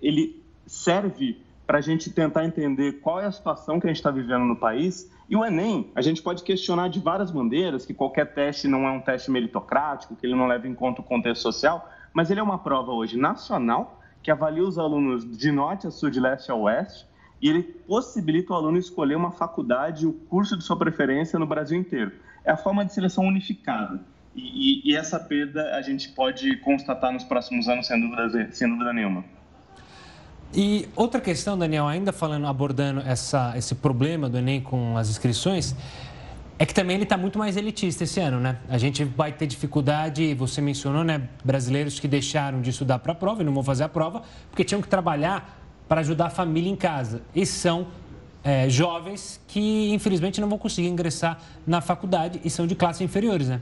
[0.00, 4.10] ele serve para a gente tentar entender qual é a situação que a gente está
[4.10, 5.12] vivendo no país.
[5.28, 8.90] E o Enem, a gente pode questionar de várias maneiras, que qualquer teste não é
[8.90, 12.42] um teste meritocrático, que ele não leva em conta o contexto social, mas ele é
[12.42, 16.54] uma prova hoje nacional que avalia os alunos de norte a sul, de leste a
[16.54, 17.06] oeste,
[17.40, 21.78] e ele possibilita o aluno escolher uma faculdade, o curso de sua preferência no Brasil
[21.78, 22.12] inteiro.
[22.44, 24.00] É a forma de seleção unificada.
[24.34, 28.68] E, e, e essa perda a gente pode constatar nos próximos anos, sem dúvida, sem
[28.68, 29.24] dúvida nenhuma.
[30.54, 35.76] E outra questão, Daniel, ainda falando, abordando essa, esse problema do Enem com as inscrições,
[36.58, 38.56] é que também ele está muito mais elitista esse ano, né?
[38.68, 41.28] A gente vai ter dificuldade, você mencionou, né?
[41.44, 44.64] Brasileiros que deixaram de estudar para a prova e não vão fazer a prova porque
[44.64, 45.57] tinham que trabalhar
[45.88, 47.22] para ajudar a família em casa.
[47.34, 47.88] E são
[48.44, 53.48] é, jovens que, infelizmente, não vão conseguir ingressar na faculdade e são de classes inferiores,
[53.48, 53.60] né?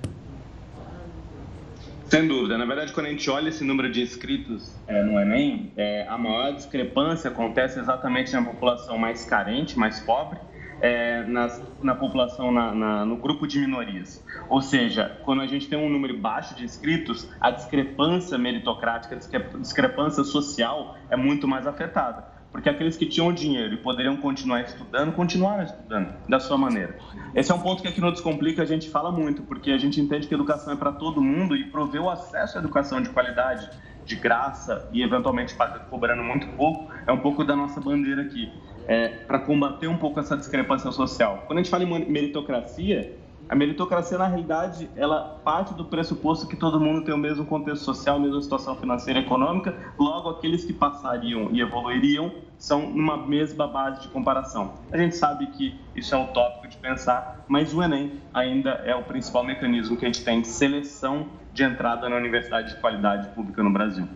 [2.08, 2.56] Sem dúvida.
[2.56, 6.16] Na verdade, quando a gente olha esse número de inscritos é, no Enem, é, a
[6.16, 10.38] maior discrepância acontece exatamente na população mais carente, mais pobre,
[10.80, 14.24] é, nas, na população, na, na, no grupo de minorias.
[14.48, 19.58] Ou seja, quando a gente tem um número baixo de inscritos, a discrepância meritocrática, a
[19.58, 25.12] discrepância social é muito mais afetada porque aqueles que tinham dinheiro e poderiam continuar estudando,
[25.12, 26.96] continuaram estudando da sua maneira.
[27.34, 30.00] Esse é um ponto que aqui no Descomplica a gente fala muito, porque a gente
[30.00, 33.10] entende que a educação é para todo mundo e prover o acesso à educação de
[33.10, 33.68] qualidade,
[34.06, 35.54] de graça e eventualmente
[35.90, 38.50] cobrando muito pouco, é um pouco da nossa bandeira aqui,
[38.86, 41.44] é, para combater um pouco essa discrepância social.
[41.46, 43.16] Quando a gente fala em meritocracia,
[43.48, 47.84] a meritocracia, na realidade, ela parte do pressuposto que todo mundo tem o mesmo contexto
[47.84, 53.16] social, a mesma situação financeira e econômica, logo aqueles que passariam e evoluiriam são numa
[53.16, 54.74] mesma base de comparação.
[54.90, 59.04] A gente sabe que isso é utópico de pensar, mas o Enem ainda é o
[59.04, 63.62] principal mecanismo que a gente tem de seleção de entrada na universidade de qualidade pública
[63.62, 64.08] no Brasil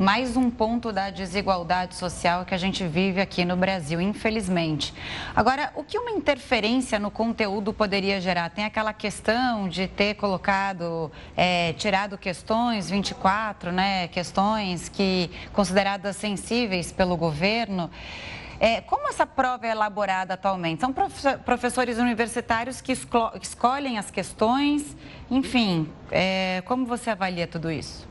[0.00, 4.94] mais um ponto da desigualdade social que a gente vive aqui no Brasil, infelizmente.
[5.36, 8.48] Agora, o que uma interferência no conteúdo poderia gerar?
[8.48, 14.08] Tem aquela questão de ter colocado, é, tirado questões 24, né?
[14.08, 17.90] Questões que consideradas sensíveis pelo governo.
[18.58, 20.80] É, como essa prova é elaborada atualmente?
[20.80, 20.94] São
[21.44, 24.96] professores universitários que escolhem as questões,
[25.30, 28.09] enfim, é, como você avalia tudo isso?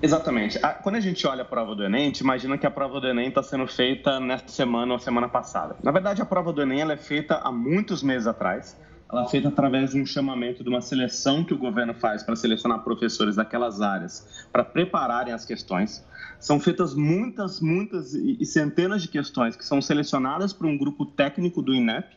[0.00, 0.58] Exatamente.
[0.82, 3.08] Quando a gente olha a prova do Enem, a gente imagina que a prova do
[3.08, 5.76] Enem está sendo feita nesta semana ou semana passada.
[5.82, 8.76] Na verdade, a prova do Enem é feita há muitos meses atrás.
[9.10, 12.36] Ela é feita através de um chamamento de uma seleção que o governo faz para
[12.36, 16.06] selecionar professores daquelas áreas para prepararem as questões.
[16.38, 21.62] São feitas muitas, muitas e centenas de questões que são selecionadas por um grupo técnico
[21.62, 22.16] do INEP.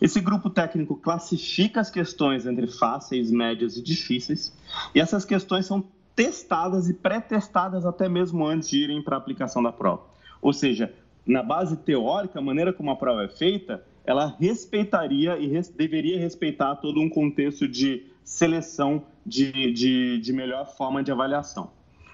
[0.00, 4.52] Esse grupo técnico classifica as questões entre fáceis, médias e difíceis.
[4.94, 5.84] E essas questões são
[6.20, 10.02] testadas e pré-testadas até mesmo antes de irem para a aplicação da prova.
[10.42, 10.92] Ou seja,
[11.26, 16.18] na base teórica, a maneira como a prova é feita, ela respeitaria e res, deveria
[16.18, 21.70] respeitar todo um contexto de seleção de, de, de melhor forma de avaliação.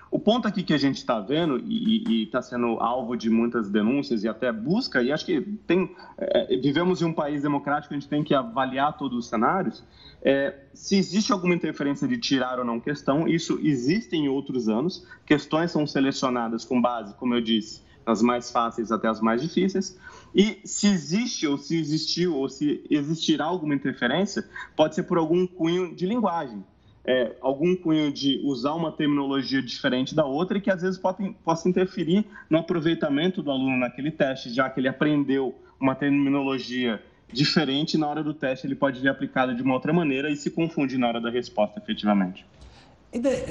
[0.08, 4.22] O ponto aqui que a gente está vendo e está sendo alvo de muitas denúncias
[4.22, 8.08] e até busca, e acho que tem, é, vivemos em um país democrático, a gente
[8.08, 9.82] tem que avaliar todos os cenários,
[10.28, 15.06] é, se existe alguma interferência de tirar ou não questão, isso existe em outros anos.
[15.24, 19.96] Questões são selecionadas com base, como eu disse, nas mais fáceis até as mais difíceis.
[20.34, 25.46] E se existe, ou se existiu, ou se existirá alguma interferência, pode ser por algum
[25.46, 26.64] cunho de linguagem
[27.06, 31.30] é, algum cunho de usar uma terminologia diferente da outra e que às vezes pode,
[31.44, 37.00] possa interferir no aproveitamento do aluno naquele teste, já que ele aprendeu uma terminologia
[37.32, 40.50] diferente na hora do teste, ele pode vir aplicado de uma outra maneira e se
[40.50, 42.44] confunde na hora da resposta, efetivamente.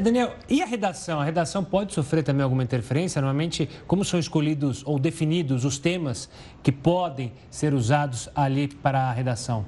[0.01, 1.19] Daniel, e a redação?
[1.19, 3.19] A redação pode sofrer também alguma interferência?
[3.21, 6.29] Normalmente, como são escolhidos ou definidos os temas
[6.61, 9.65] que podem ser usados ali para a redação?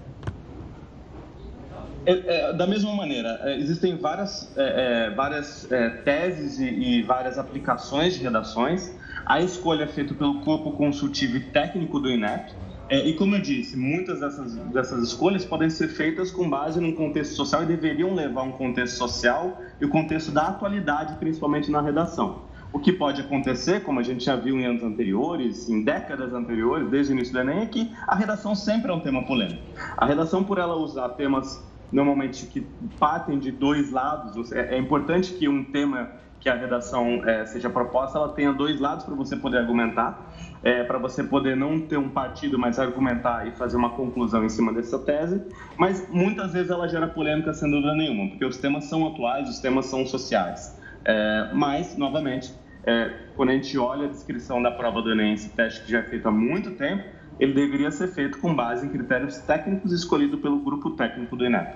[2.05, 2.11] É,
[2.49, 7.37] é, da mesma maneira, é, existem várias, é, é várias é, teses e, e, várias
[7.37, 8.95] aplicações de redações.
[9.25, 12.53] A escolha é feita pelo corpo consultivo e técnico do INEP.
[12.89, 17.34] E como eu disse, muitas dessas, dessas escolhas podem ser feitas com base num contexto
[17.36, 22.47] social e deveriam levar um contexto social e o contexto da atualidade, principalmente na redação.
[22.71, 26.89] O que pode acontecer, como a gente já viu em anos anteriores, em décadas anteriores,
[26.89, 29.63] desde o início do Enem, é que a redação sempre é um tema polêmico.
[29.97, 32.62] A redação, por ela usar temas normalmente que
[33.00, 34.52] partem de dois lados.
[34.52, 38.80] É, é importante que um tema que a redação é, seja proposta, ela tenha dois
[38.80, 43.47] lados para você poder argumentar, é, para você poder não ter um partido, mas argumentar
[43.47, 45.41] e fazer uma conclusão em cima dessa tese.
[45.78, 49.60] Mas muitas vezes ela gera polêmica sem dúvida nenhuma, porque os temas são atuais, os
[49.60, 50.80] temas são sociais.
[51.04, 55.50] É, mas, novamente, é, quando a gente olha a descrição da prova do Enem, esse
[55.50, 57.04] teste que já é feito há muito tempo,
[57.39, 61.76] ele deveria ser feito com base em critérios técnicos escolhidos pelo grupo técnico do INEP.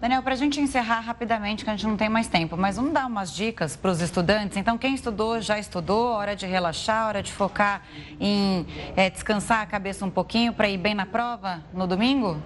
[0.00, 2.92] Daniel, para a gente encerrar rapidamente, que a gente não tem mais tempo, mas vamos
[2.92, 4.56] dar umas dicas para os estudantes.
[4.56, 7.82] Então, quem estudou, já estudou, hora de relaxar, hora de focar
[8.20, 12.36] em é, descansar a cabeça um pouquinho para ir bem na prova no domingo?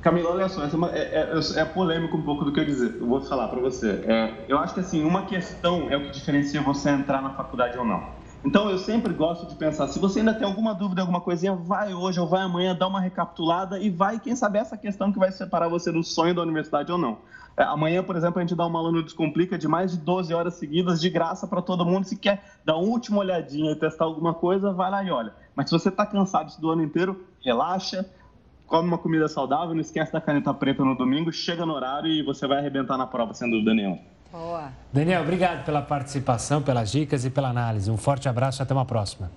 [0.00, 2.96] Camila, olha só, é, é, é, é, polêmico um pouco do que eu dizer.
[3.00, 4.02] Eu vou falar para você.
[4.04, 7.78] É, eu acho que assim, uma questão é o que diferencia você entrar na faculdade
[7.78, 8.04] ou não.
[8.44, 11.94] Então eu sempre gosto de pensar, se você ainda tem alguma dúvida, alguma coisinha, vai
[11.94, 15.30] hoje ou vai amanhã, dá uma recapitulada e vai, quem sabe, essa questão que vai
[15.30, 17.18] separar você do sonho da universidade ou não.
[17.56, 20.34] É, amanhã, por exemplo, a gente dá uma aula no Descomplica de mais de 12
[20.34, 22.04] horas seguidas, de graça para todo mundo.
[22.04, 25.32] Se quer dar uma última olhadinha e testar alguma coisa, vai lá e olha.
[25.54, 28.04] Mas se você está cansado do ano inteiro, relaxa,
[28.66, 32.22] come uma comida saudável, não esquece da caneta preta no domingo, chega no horário e
[32.22, 34.11] você vai arrebentar na prova, sem dúvida nenhuma.
[34.32, 34.72] Boa.
[34.90, 37.90] Daniel, obrigado pela participação, pelas dicas e pela análise.
[37.90, 39.30] Um forte abraço e até uma próxima.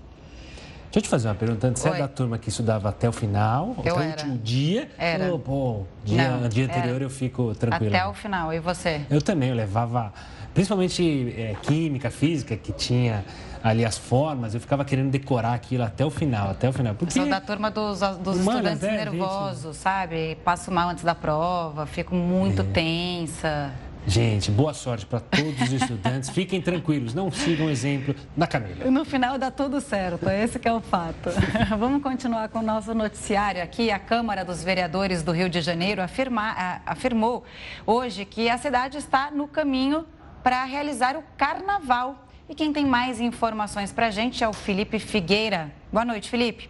[0.86, 1.70] Deixa eu te fazer uma pergunta.
[1.76, 1.96] Você Oi.
[1.98, 4.90] é da turma que estudava até o final, eu até o último dia?
[4.98, 5.30] Era.
[5.30, 7.04] Ou, pô, dia, Não, dia anterior era.
[7.04, 7.94] eu fico tranquilo?
[7.94, 8.54] Até o final.
[8.54, 9.02] E você?
[9.10, 9.50] Eu também.
[9.50, 10.14] Eu levava,
[10.54, 13.26] principalmente é, química, física, que tinha
[13.62, 16.94] ali as formas, eu ficava querendo decorar aquilo até o final, até o final.
[16.94, 17.20] Porque...
[17.20, 19.76] Eu sou da turma dos, dos estudantes é, nervosos, gente...
[19.78, 20.38] sabe?
[20.46, 22.66] Passo mal antes da prova, fico muito é.
[22.66, 23.74] tensa.
[24.08, 26.30] Gente, boa sorte para todos os estudantes.
[26.30, 28.90] Fiquem tranquilos, não sigam o exemplo da Camila.
[28.92, 31.30] No final dá tudo certo, esse é o fato.
[31.80, 33.90] Vamos continuar com o nosso noticiário aqui.
[33.90, 37.44] A Câmara dos Vereadores do Rio de Janeiro afirma, afirmou
[37.86, 40.06] hoje que a cidade está no caminho
[40.44, 42.28] para realizar o carnaval.
[42.48, 45.74] E quem tem mais informações para a gente é o Felipe Figueira.
[45.92, 46.70] Boa noite, Felipe.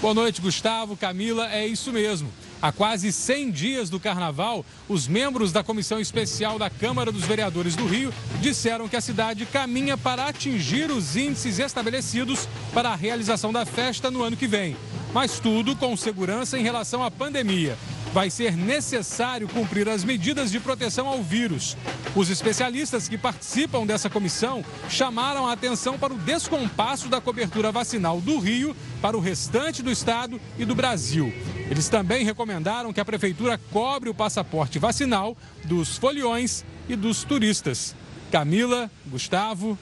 [0.00, 1.48] Boa noite, Gustavo, Camila.
[1.52, 2.28] É isso mesmo.
[2.60, 7.76] Há quase 100 dias do carnaval, os membros da Comissão Especial da Câmara dos Vereadores
[7.76, 13.52] do Rio disseram que a cidade caminha para atingir os índices estabelecidos para a realização
[13.52, 14.76] da festa no ano que vem.
[15.12, 17.76] Mas tudo com segurança em relação à pandemia
[18.16, 21.76] vai ser necessário cumprir as medidas de proteção ao vírus.
[22.14, 28.18] Os especialistas que participam dessa comissão chamaram a atenção para o descompasso da cobertura vacinal
[28.18, 31.30] do Rio para o restante do estado e do Brasil.
[31.70, 37.94] Eles também recomendaram que a prefeitura cobre o passaporte vacinal dos foliões e dos turistas.
[38.32, 39.78] Camila, Gustavo,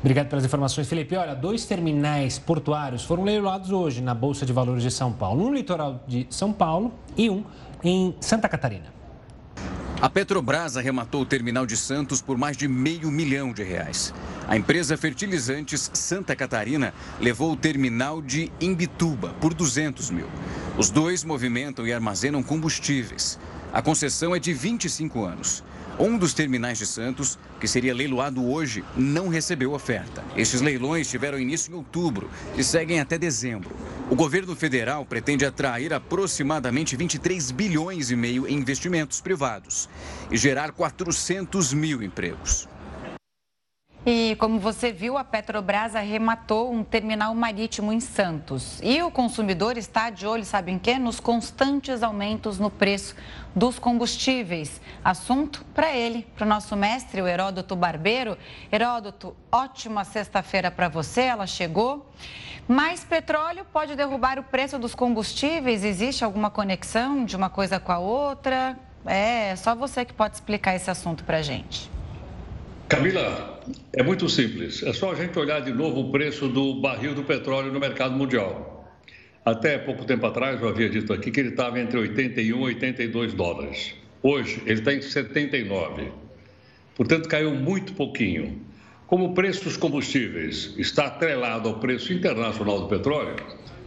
[0.00, 1.16] Obrigado pelas informações, Felipe.
[1.16, 5.42] Olha, dois terminais portuários foram leiloados hoje na Bolsa de Valores de São Paulo.
[5.42, 7.44] Um no litoral de São Paulo e um
[7.82, 8.98] em Santa Catarina.
[10.00, 14.14] A Petrobras arrematou o terminal de Santos por mais de meio milhão de reais.
[14.46, 20.28] A empresa Fertilizantes Santa Catarina levou o terminal de Imbituba por 200 mil.
[20.78, 23.36] Os dois movimentam e armazenam combustíveis.
[23.72, 25.64] A concessão é de 25 anos.
[25.98, 30.22] Um dos terminais de Santos, que seria leiloado hoje, não recebeu oferta.
[30.36, 33.74] Estes leilões tiveram início em outubro e seguem até dezembro.
[34.08, 39.88] O governo federal pretende atrair aproximadamente 23 bilhões e meio em investimentos privados
[40.30, 42.68] e gerar 400 mil empregos.
[44.10, 48.80] E como você viu, a Petrobras arrematou um terminal marítimo em Santos.
[48.82, 50.98] E o consumidor está de olho, sabe em quê?
[50.98, 53.14] Nos constantes aumentos no preço
[53.54, 54.80] dos combustíveis.
[55.04, 58.38] Assunto para ele, para o nosso mestre, o Heródoto Barbeiro.
[58.72, 62.10] Heródoto, ótima sexta-feira para você, ela chegou.
[62.66, 65.84] Mais petróleo pode derrubar o preço dos combustíveis?
[65.84, 68.74] Existe alguma conexão de uma coisa com a outra?
[69.04, 71.97] É, só você que pode explicar esse assunto para a gente.
[72.88, 73.60] Camila,
[73.92, 74.82] é muito simples.
[74.82, 78.14] É só a gente olhar de novo o preço do barril do petróleo no mercado
[78.14, 78.90] mundial.
[79.44, 83.34] Até pouco tempo atrás, eu havia dito aqui que ele estava entre 81 e 82
[83.34, 83.94] dólares.
[84.22, 86.10] Hoje, ele está em 79.
[86.96, 88.58] Portanto, caiu muito pouquinho.
[89.06, 93.36] Como o preço dos combustíveis está atrelado ao preço internacional do petróleo,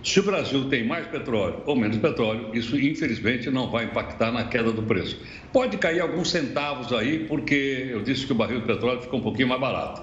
[0.04, 4.46] se o Brasil tem mais petróleo ou menos petróleo, isso infelizmente não vai impactar na
[4.46, 5.20] queda do preço.
[5.54, 9.24] Pode cair alguns centavos aí, porque eu disse que o barril de petróleo ficou um
[9.24, 10.02] pouquinho mais barato.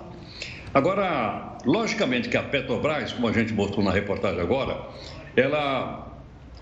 [0.73, 4.81] Agora, logicamente que a Petrobras, como a gente botou na reportagem agora,
[5.35, 6.13] ela,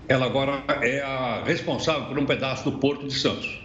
[0.07, 3.61] ela agora é a responsável por um pedaço do Porto de Santos.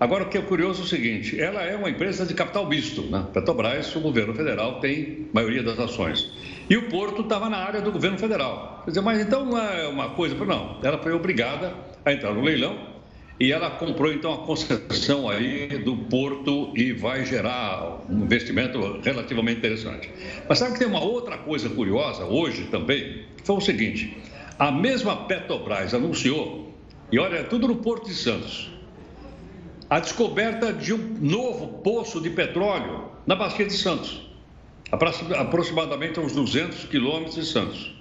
[0.00, 3.02] Agora, o que é curioso é o seguinte: ela é uma empresa de capital misto.
[3.02, 3.24] Né?
[3.32, 6.30] Petrobras, o governo federal tem maioria das ações.
[6.70, 8.82] E o Porto estava na área do governo federal.
[8.84, 10.34] Quer dizer, mas então não é uma coisa.
[10.44, 11.72] Não, ela foi obrigada
[12.04, 12.98] a entrar no leilão
[13.40, 19.58] e ela comprou então a concessão aí do Porto e vai gerar um investimento relativamente
[19.58, 20.10] interessante.
[20.46, 23.24] Mas sabe que tem uma outra coisa curiosa hoje também?
[23.44, 24.18] Foi o seguinte:
[24.58, 26.74] a mesma Petrobras anunciou,
[27.10, 28.70] e olha, tudo no Porto de Santos,
[29.88, 34.27] a descoberta de um novo poço de petróleo na Bacia de Santos
[34.90, 37.98] aproximadamente uns 200 quilômetros de Santos.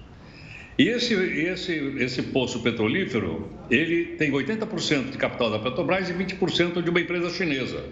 [0.78, 6.84] E esse, esse, esse poço petrolífero, ele tem 80% de capital da Petrobras e 20%
[6.84, 7.84] de uma empresa chinesa.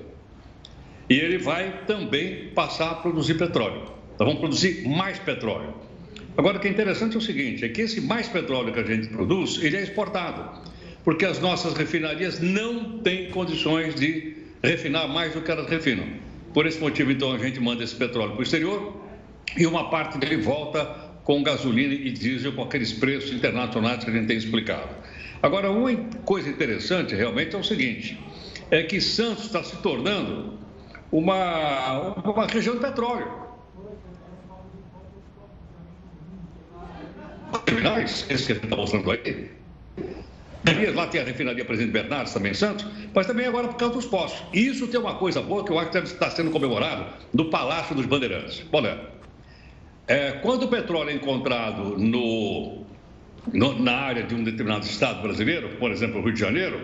[1.10, 3.84] E ele vai também passar a produzir petróleo.
[4.14, 5.74] Então, vamos produzir mais petróleo.
[6.38, 8.84] Agora, o que é interessante é o seguinte, é que esse mais petróleo que a
[8.84, 10.62] gente produz, ele é exportado.
[11.04, 16.06] Porque as nossas refinarias não têm condições de refinar mais do que elas refinam.
[16.56, 18.96] Por esse motivo, então, a gente manda esse petróleo para o exterior
[19.58, 20.86] e uma parte dele volta
[21.26, 24.88] com gasolina e diesel com aqueles preços internacionais que a gente tem explicado.
[25.44, 28.18] Agora, uma coisa interessante realmente é o seguinte:
[28.72, 30.58] é que Santos está se tornando
[31.12, 33.30] uma, uma região de petróleo.
[37.66, 39.52] Terminais, esse que a gente está mostrando aí,
[40.96, 44.44] Lá tem a refinaria Presidente Bernardes, também Santos, mas também agora por causa dos postos.
[44.52, 47.46] E isso tem uma coisa boa que eu acho que deve estar sendo comemorado no
[47.46, 48.64] Palácio dos Bandeirantes.
[48.72, 49.00] Olha,
[50.08, 52.84] é, quando o petróleo é encontrado no,
[53.54, 56.80] no, na área de um determinado estado brasileiro, por exemplo, o Rio de Janeiro,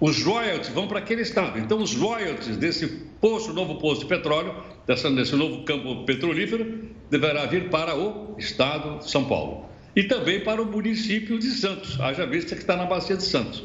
[0.00, 1.58] os royalties vão para aquele estado.
[1.58, 2.86] Então, os royalties desse
[3.20, 4.54] poço, novo poço de petróleo,
[4.86, 9.65] dessa, desse novo campo petrolífero, deverá vir para o estado de São Paulo.
[9.96, 13.64] E também para o município de Santos, haja vista que está na Bacia de Santos.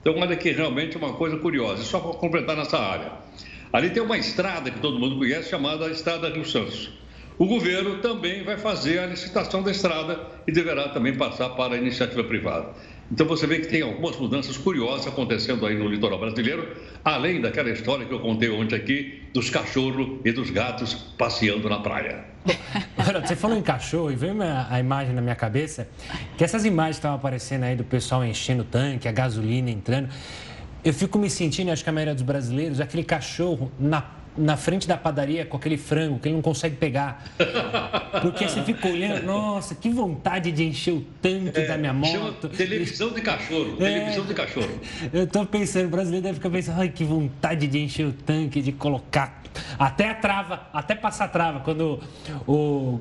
[0.00, 1.84] Então, olha aqui, realmente é uma coisa curiosa.
[1.84, 3.12] Só para completar nessa área.
[3.72, 6.90] Ali tem uma estrada que todo mundo conhece, chamada Estrada Rio Santos.
[7.38, 11.78] O governo também vai fazer a licitação da estrada e deverá também passar para a
[11.78, 12.70] iniciativa privada.
[13.12, 16.68] Então você vê que tem algumas mudanças curiosas acontecendo aí no litoral brasileiro,
[17.04, 21.78] além daquela história que eu contei ontem aqui dos cachorros e dos gatos passeando na
[21.78, 22.24] praia.
[23.26, 25.88] Você falou em cachorro e veio a imagem na minha cabeça
[26.36, 30.08] que essas imagens estavam aparecendo aí do pessoal enchendo o tanque, a gasolina entrando.
[30.84, 34.02] Eu fico me sentindo, acho que a maioria dos brasileiros, aquele cachorro na
[34.38, 37.24] na frente da padaria com aquele frango que ele não consegue pegar.
[38.22, 42.48] Porque você fica olhando, nossa, que vontade de encher o tanque é, da minha moto.
[42.48, 44.80] Televisão de cachorro, é, televisão de cachorro.
[45.12, 48.62] Eu tô pensando, o brasileiro deve ficar pensando, ai, que vontade de encher o tanque,
[48.62, 49.42] de colocar
[49.78, 51.60] até a trava, até passar a trava.
[51.60, 52.00] Quando
[52.46, 53.00] o,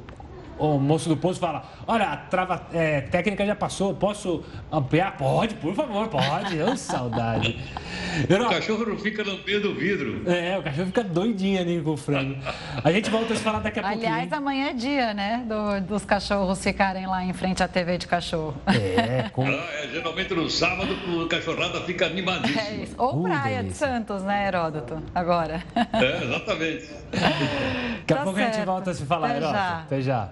[0.57, 5.17] o moço do posto fala: Olha, a trava é, técnica já passou, posso ampliar?
[5.17, 6.55] Pode, por favor, pode.
[6.55, 7.57] Eu, saudade.
[8.27, 8.47] Eu não...
[8.47, 10.23] O cachorro não fica lambendo o vidro.
[10.29, 12.37] É, o cachorro fica doidinho ali com o frango.
[12.83, 14.07] A gente volta a se falar daqui a pouquinho.
[14.07, 15.45] Aliás, amanhã é dia, né?
[15.47, 18.55] Do, dos cachorros ficarem lá em frente à TV de cachorro.
[18.67, 19.45] É, com...
[19.45, 22.59] ah, é geralmente no sábado o cachorrada fica animadíssimo.
[22.59, 22.95] É isso.
[22.97, 23.87] Ou uh, Praia delícia.
[23.87, 25.01] de Santos, né, Heródoto?
[25.13, 25.63] Agora.
[25.75, 26.89] É, exatamente.
[27.11, 28.49] Daqui a tá pouco certo.
[28.49, 29.57] a gente volta a se falar, Até Heródoto.
[29.57, 29.77] Já.
[29.79, 30.29] Até já.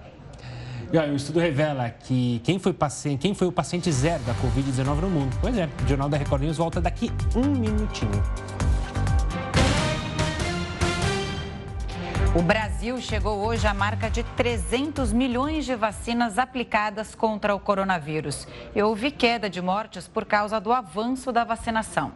[0.96, 4.32] E olha, o estudo revela que quem foi, paciente, quem foi o paciente zero da
[4.36, 5.36] Covid-19 no mundo.
[5.42, 8.22] Pois é, o Jornal da Record News volta daqui um minutinho.
[12.34, 18.48] O Brasil chegou hoje à marca de 300 milhões de vacinas aplicadas contra o coronavírus.
[18.74, 22.10] E houve queda de mortes por causa do avanço da vacinação.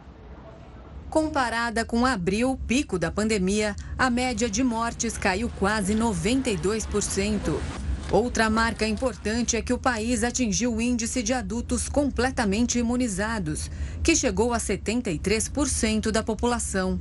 [1.07, 7.80] Comparada com abril, pico da pandemia, a média de mortes caiu quase 92%.
[8.11, 13.71] Outra marca importante é que o país atingiu o índice de adultos completamente imunizados,
[14.03, 16.99] que chegou a 73% da população.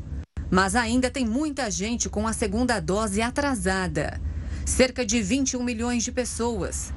[0.48, 4.20] Mas ainda tem muita gente com a segunda dose atrasada
[4.64, 6.92] cerca de 21 milhões de pessoas.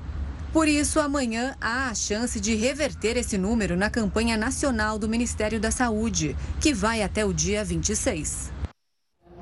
[0.51, 5.59] Por isso, amanhã há a chance de reverter esse número na campanha nacional do Ministério
[5.59, 8.51] da Saúde, que vai até o dia 26.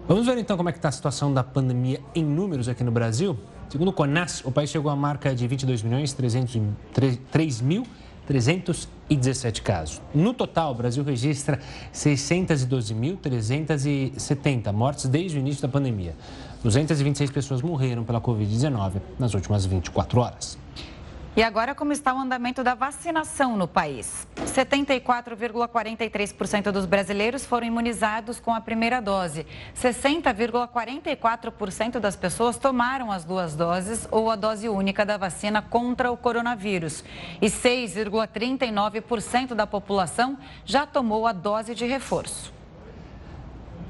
[0.07, 2.91] Vamos ver então como é que está a situação da pandemia em números aqui no
[2.91, 3.37] Brasil?
[3.71, 6.13] Segundo o CONAS, o país chegou à marca de 22 milhões
[7.31, 7.87] 3 mil
[8.27, 10.01] 317 casos.
[10.13, 11.57] No total, o Brasil registra
[11.93, 16.17] 612.370 mortes desde o início da pandemia.
[16.61, 20.57] 226 pessoas morreram pela Covid-19 nas últimas 24 horas.
[21.33, 24.27] E agora, como está o andamento da vacinação no país?
[24.35, 29.47] 74,43% dos brasileiros foram imunizados com a primeira dose.
[29.73, 36.17] 60,44% das pessoas tomaram as duas doses ou a dose única da vacina contra o
[36.17, 37.01] coronavírus.
[37.41, 42.51] E 6,39% da população já tomou a dose de reforço.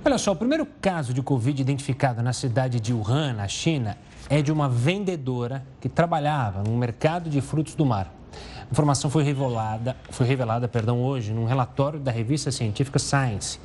[0.05, 3.97] Olha só, o primeiro caso de Covid identificado na cidade de Wuhan, na China,
[4.31, 8.15] é de uma vendedora que trabalhava no mercado de frutos do mar.
[8.61, 13.59] A informação foi revelada, foi revelada perdão, hoje num relatório da revista científica Science.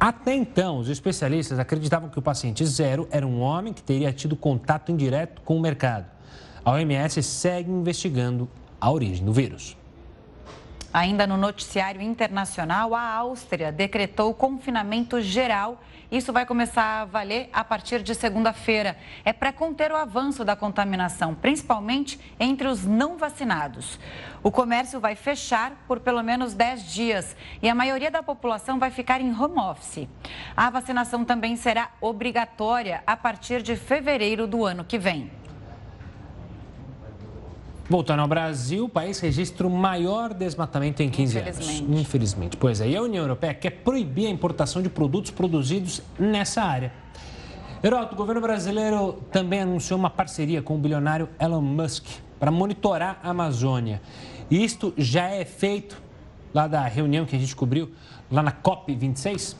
[0.00, 4.34] Até então, os especialistas acreditavam que o paciente zero era um homem que teria tido
[4.34, 6.06] contato indireto com o mercado.
[6.64, 8.48] A OMS segue investigando
[8.80, 9.76] a origem do vírus.
[10.92, 15.80] Ainda no noticiário internacional, a Áustria decretou confinamento geral
[16.10, 18.96] isso vai começar a valer a partir de segunda-feira.
[19.24, 23.96] É para conter o avanço da contaminação, principalmente entre os não vacinados.
[24.42, 28.90] O comércio vai fechar por pelo menos 10 dias e a maioria da população vai
[28.90, 30.08] ficar em home office.
[30.56, 35.39] A vacinação também será obrigatória a partir de fevereiro do ano que vem.
[37.90, 41.82] Voltando ao Brasil, o país registra o maior desmatamento em 15 Infelizmente.
[41.82, 42.00] anos.
[42.00, 42.56] Infelizmente.
[42.56, 46.92] Pois é, e a União Europeia quer proibir a importação de produtos produzidos nessa área.
[47.82, 52.06] Heroto, o governo brasileiro também anunciou uma parceria com o bilionário Elon Musk
[52.38, 54.00] para monitorar a Amazônia.
[54.48, 56.00] Isto já é feito
[56.54, 57.90] lá da reunião que a gente cobriu,
[58.30, 59.56] lá na COP26?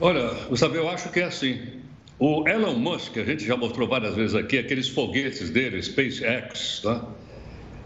[0.00, 1.79] Olha, Gustavo, eu acho que é assim.
[2.20, 7.08] O Elon Musk, a gente já mostrou várias vezes aqui, aqueles foguetes dele, SpaceX, tá?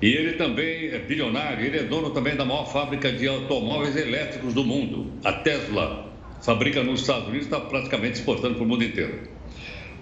[0.02, 4.52] E ele também é bilionário, ele é dono também da maior fábrica de automóveis elétricos
[4.52, 6.12] do mundo, a Tesla.
[6.42, 9.20] Fabrica nos Estados Unidos, está praticamente exportando para o mundo inteiro.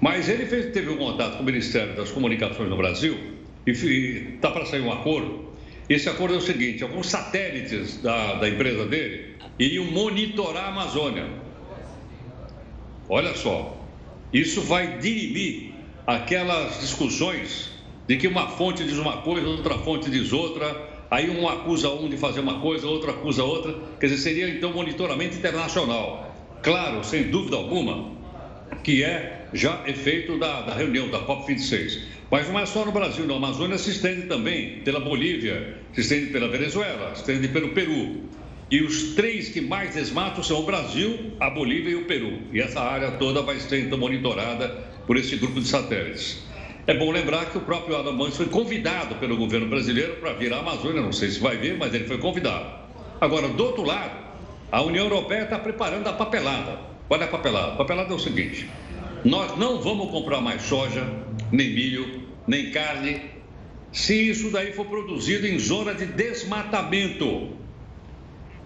[0.01, 3.19] Mas ele fez, teve um contato com o Ministério das Comunicações no Brasil
[3.67, 5.53] e está para sair um acordo.
[5.91, 11.27] Esse acordo é o seguinte: alguns satélites da, da empresa dele iriam monitorar a Amazônia.
[13.11, 13.82] Olha só,
[14.33, 15.73] isso vai dirimir
[16.07, 17.71] aquelas discussões
[18.07, 22.09] de que uma fonte diz uma coisa, outra fonte diz outra, aí um acusa um
[22.09, 23.75] de fazer uma coisa, outro acusa outra.
[24.01, 26.35] Quer dizer, seria então monitoramento internacional.
[26.63, 28.13] Claro, sem dúvida alguma,
[28.83, 32.01] que é já efeito da, da reunião da COP26.
[32.31, 33.35] Mas não é só no Brasil, não.
[33.35, 38.23] A Amazônia se estende também pela Bolívia, se estende pela Venezuela, se estende pelo Peru.
[38.73, 42.39] E os três que mais desmatam são o Brasil, a Bolívia e o Peru.
[42.55, 44.67] E essa área toda vai ser então monitorada
[45.07, 46.43] por esse grupo de satélites.
[46.87, 50.55] É bom lembrar que o próprio Adam Banks foi convidado pelo governo brasileiro para vir
[50.55, 52.65] à Amazônia, não sei se vai vir, mas ele foi convidado.
[53.21, 54.17] Agora, do outro lado,
[54.73, 56.79] a União Europeia está preparando a papelada.
[57.09, 57.75] Qual é a papelada?
[57.75, 58.71] A papelada é o seguinte:
[59.23, 61.07] nós não vamos comprar mais soja,
[61.53, 63.21] nem milho, nem carne,
[63.93, 67.61] se isso daí for produzido em zona de desmatamento.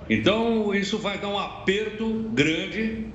[0.08, 3.06] Então, isso vai dar um aperto grande,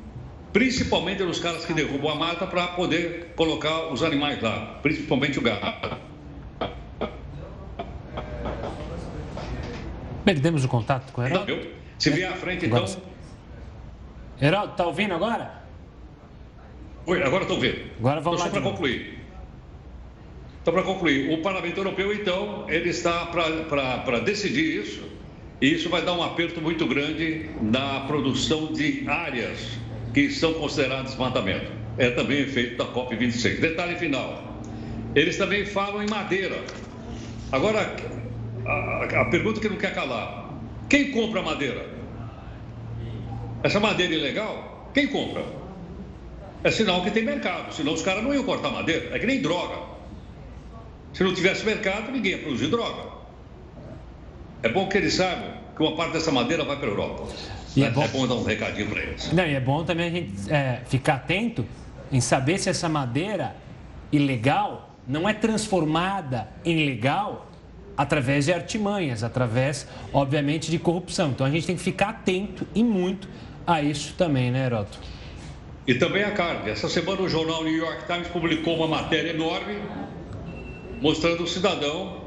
[0.52, 5.42] principalmente nos caras que derrubam a mata para poder colocar os animais lá, principalmente o
[5.42, 5.98] gado.
[10.26, 11.68] Perdemos o contato com o Heraldo?
[11.98, 12.86] Se vier à frente, então.
[14.42, 15.62] Heraldo, tá ouvindo agora?
[17.06, 17.90] Oi, agora estou ouvindo.
[18.00, 18.56] Agora vamos então, lá.
[18.56, 19.20] Só para concluir.
[20.62, 25.11] Então, para concluir, o Parlamento Europeu, então, ele está para decidir isso
[25.62, 29.78] e isso vai dar um aperto muito grande na produção de áreas
[30.12, 31.72] que são consideradas desmatamento.
[31.98, 33.60] É também efeito da COP26.
[33.60, 34.60] Detalhe final:
[35.14, 36.58] eles também falam em madeira.
[37.52, 37.96] Agora,
[38.66, 40.50] a, a pergunta que não quer calar:
[40.90, 41.86] quem compra madeira?
[43.62, 45.46] Essa madeira ilegal, quem compra?
[46.64, 49.16] É sinal que tem mercado, senão os caras não iam cortar madeira.
[49.16, 49.78] É que nem droga.
[51.14, 53.11] Se não tivesse mercado, ninguém ia produzir droga.
[54.64, 57.28] É bom que eles saibam que uma parte dessa madeira vai para a Europa.
[57.76, 58.04] E é bom...
[58.04, 59.32] é bom dar um recadinho para eles.
[59.32, 61.66] Não, e é bom também a gente é, ficar atento
[62.12, 63.56] em saber se essa madeira
[64.12, 67.50] ilegal não é transformada em legal
[67.98, 71.30] através de artimanhas, através, obviamente, de corrupção.
[71.32, 73.28] Então a gente tem que ficar atento e muito
[73.66, 75.00] a isso também, né, Heroto?
[75.88, 76.70] E também a carne.
[76.70, 79.78] Essa semana o jornal New York Times publicou uma matéria enorme
[81.02, 82.21] mostrando o cidadão é,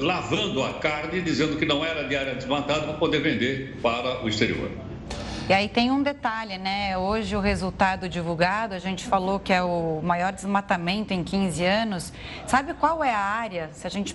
[0.00, 4.28] lavando a carne, dizendo que não era de área desmatada para poder vender para o
[4.28, 4.70] exterior.
[5.48, 6.98] E aí tem um detalhe, né?
[6.98, 12.12] Hoje o resultado divulgado, a gente falou que é o maior desmatamento em 15 anos.
[12.46, 14.14] Sabe qual é a área, se a gente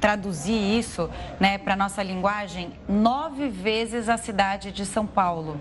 [0.00, 1.08] traduzir isso
[1.38, 2.72] né, para a nossa linguagem?
[2.88, 5.60] Nove vezes a cidade de São Paulo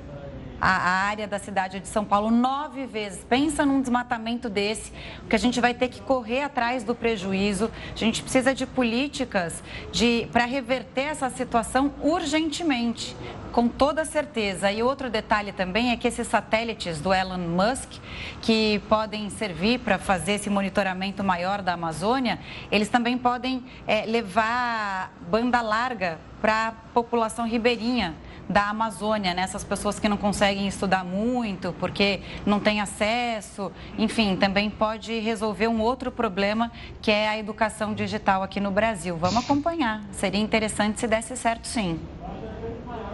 [0.62, 3.24] a, área da cidade de São Paulo nove vezes.
[3.24, 4.94] Pensa num desmatamento desse,
[5.28, 7.72] que a gente vai ter que correr atrás do prejuízo.
[7.94, 13.16] A gente precisa de políticas de, para reverter essa situação urgentemente,
[13.52, 14.72] com toda certeza.
[14.72, 17.94] E outro detalhe também é que esses satélites do Elon Musk,
[18.42, 22.40] que podem servir para fazer esse monitoramento maior da Amazônia,
[22.72, 28.16] eles também podem é, levar banda larga para a população ribeirinha
[28.50, 29.44] da Amazônia, né?
[29.44, 35.68] Essas pessoas que não conseguem estudar muito porque não têm acesso, enfim, também pode resolver
[35.68, 36.72] um outro problema
[37.02, 39.18] que é a educação digital aqui no Brasil.
[39.18, 40.04] Vamos acompanhar.
[40.12, 42.00] Seria interessante se desse certo, sim.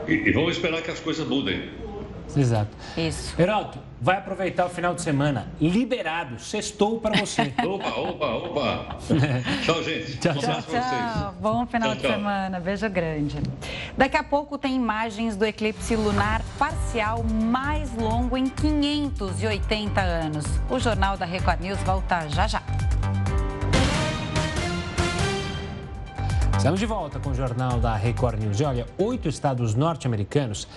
[0.08, 1.70] E, e vamos esperar que as coisas mudem.
[2.36, 2.72] Exato.
[2.98, 3.40] Isso.
[3.40, 5.48] Heraldo, vai aproveitar o final de semana.
[5.60, 7.54] Liberado, sextou para você.
[7.66, 8.98] opa, opa, opa.
[9.64, 10.18] tchau, gente.
[10.18, 10.62] Tchau, tchau.
[10.62, 11.36] tchau.
[11.40, 12.12] Bom final tchau, de tchau.
[12.12, 12.60] semana.
[12.60, 13.38] Beijo grande.
[13.98, 20.46] Daqui a pouco tem imagens do eclipse lunar parcial mais longo em 580 anos.
[20.70, 22.62] O Jornal da Record News volta já já.
[26.58, 28.60] Estamos de volta com o Jornal da Record News.
[28.60, 30.68] E olha, oito estados norte-americanos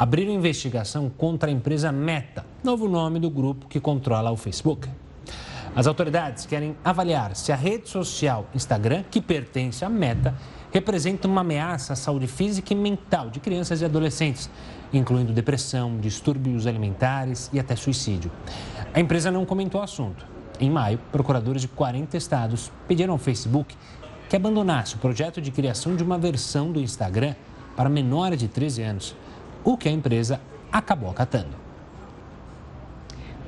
[0.00, 4.88] abriram investigação contra a empresa Meta, novo nome do grupo que controla o Facebook.
[5.76, 10.34] As autoridades querem avaliar se a rede social Instagram, que pertence à Meta,
[10.72, 14.48] representa uma ameaça à saúde física e mental de crianças e adolescentes,
[14.90, 18.32] incluindo depressão, distúrbios alimentares e até suicídio.
[18.94, 20.24] A empresa não comentou o assunto.
[20.58, 23.76] Em maio, procuradores de 40 estados pediram ao Facebook
[24.30, 27.34] que abandonasse o projeto de criação de uma versão do Instagram
[27.76, 29.14] para menores de 13 anos
[29.64, 30.40] o que a empresa
[30.72, 31.60] acabou acatando.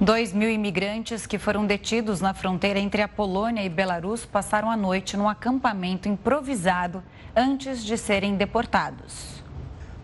[0.00, 4.76] Dois mil imigrantes que foram detidos na fronteira entre a Polônia e Belarus passaram a
[4.76, 7.04] noite num acampamento improvisado
[7.36, 9.42] antes de serem deportados.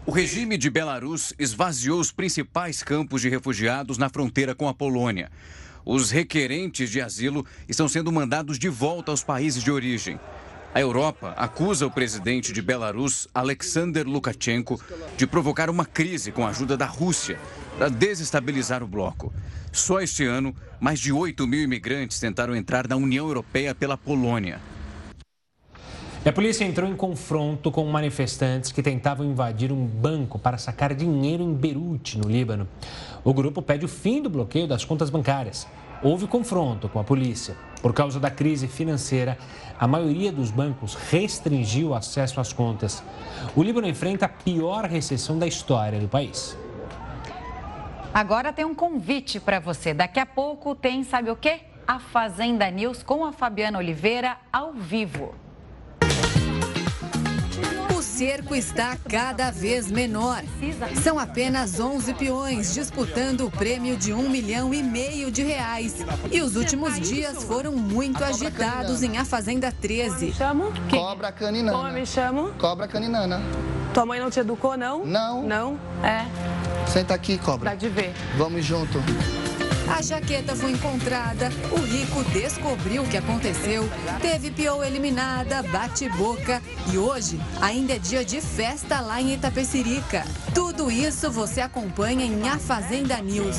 [0.07, 5.31] O regime de Belarus esvaziou os principais campos de refugiados na fronteira com a Polônia.
[5.85, 10.19] Os requerentes de asilo estão sendo mandados de volta aos países de origem.
[10.75, 14.79] A Europa acusa o presidente de Belarus, Alexander Lukashenko,
[15.17, 17.39] de provocar uma crise com a ajuda da Rússia
[17.79, 19.33] para desestabilizar o bloco.
[19.73, 24.61] Só este ano, mais de 8 mil imigrantes tentaram entrar na União Europeia pela Polônia.
[26.25, 31.43] a polícia entrou em confronto com manifestantes que tentavam invadir um banco para sacar dinheiro
[31.43, 32.69] em Beirute, no Líbano.
[33.25, 35.67] O grupo pede o fim do bloqueio das contas bancárias.
[36.03, 37.57] Houve confronto com a polícia.
[37.81, 39.39] Por causa da crise financeira,
[39.79, 43.03] a maioria dos bancos restringiu o acesso às contas.
[43.55, 46.57] O Líbano enfrenta a pior recessão da história do país.
[48.13, 49.95] Agora tem um convite para você.
[49.95, 51.61] Daqui a pouco tem, sabe o quê?
[51.87, 55.35] A Fazenda News com a Fabiana Oliveira ao vivo
[58.19, 60.43] cerco está cada vez menor.
[61.05, 66.05] São apenas 11 peões disputando o prêmio de um milhão e meio de reais.
[66.33, 70.33] E os últimos dias foram muito agitados em A Fazenda 13.
[70.33, 70.73] Chamo?
[70.91, 71.79] Cobra caninana.
[71.79, 72.51] Como me chamo?
[72.59, 73.41] Cobra caninana.
[73.95, 75.07] Tua mãe não te educou, não?
[75.07, 75.45] Não.
[75.45, 75.81] Não?
[76.03, 76.27] É.
[76.89, 77.71] Senta aqui, cobra.
[77.71, 78.13] Dá de ver.
[78.37, 78.99] Vamos junto.
[79.91, 83.89] A jaqueta foi encontrada, o rico descobriu o que aconteceu,
[84.21, 86.63] teve pior eliminada, bate-boca
[86.93, 90.25] e hoje ainda é dia de festa lá em Itapecerica.
[90.55, 93.57] Tudo isso você acompanha em A Fazenda News.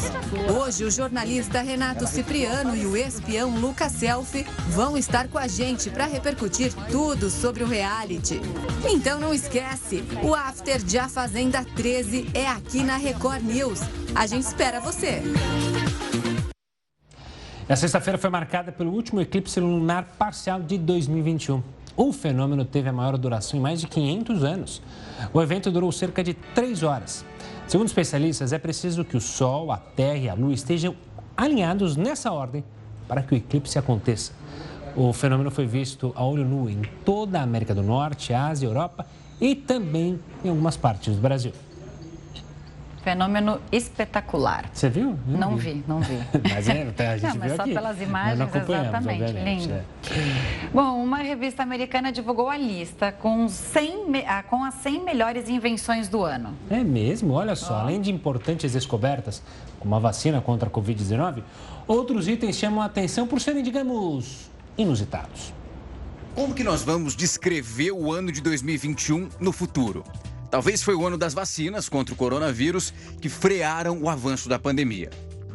[0.56, 5.90] Hoje o jornalista Renato Cipriano e o espião Lucas Selfie vão estar com a gente
[5.90, 8.40] para repercutir tudo sobre o reality.
[8.88, 13.80] Então não esquece, o After de A Fazenda 13 é aqui na Record News.
[14.16, 15.22] A gente espera você.
[17.70, 21.62] A sexta-feira foi marcada pelo último eclipse lunar parcial de 2021.
[21.96, 24.82] O fenômeno teve a maior duração em mais de 500 anos.
[25.32, 27.24] O evento durou cerca de três horas.
[27.68, 30.96] Segundo especialistas, é preciso que o Sol, a Terra e a Lua estejam
[31.38, 32.64] alinhados nessa ordem
[33.08, 34.32] para que o eclipse aconteça.
[34.96, 39.06] O fenômeno foi visto a olho nu em toda a América do Norte, Ásia, Europa
[39.40, 41.54] e também em algumas partes do Brasil.
[43.10, 44.70] Fenômeno espetacular.
[44.72, 45.18] Você viu?
[45.26, 45.74] Não, não vi.
[45.74, 45.84] vi.
[45.88, 46.20] não vi.
[46.48, 47.74] Mas é, a gente não, mas viu só aqui.
[47.74, 49.32] pelas imagens, exatamente.
[49.32, 49.74] Lindo.
[49.74, 49.84] É.
[50.72, 56.08] Bom, uma revista americana divulgou a lista com, 100, ah, com as 100 melhores invenções
[56.08, 56.54] do ano.
[56.70, 57.34] É mesmo?
[57.34, 57.80] Olha só, oh.
[57.80, 59.42] além de importantes descobertas,
[59.80, 61.42] como a vacina contra a Covid-19,
[61.88, 65.52] outros itens chamam a atenção por serem, digamos, inusitados.
[66.36, 70.04] Como que nós vamos descrever o ano de 2021 no futuro?
[70.50, 72.92] Talvez foi o ano das vacinas contra o coronavírus
[73.22, 75.10] que frearam o avanço da pandemia.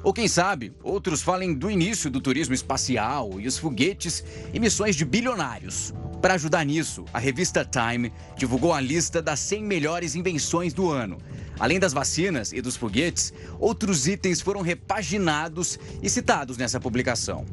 [0.05, 4.23] Ou quem sabe, outros falem do início do turismo espacial e os foguetes
[4.53, 5.93] e missões de bilionários.
[6.21, 11.19] Para ajudar nisso, a revista Time divulgou a lista das 100 melhores invenções do ano.
[11.59, 17.45] Além das vacinas e dos foguetes, outros itens foram repaginados e citados nessa publicação.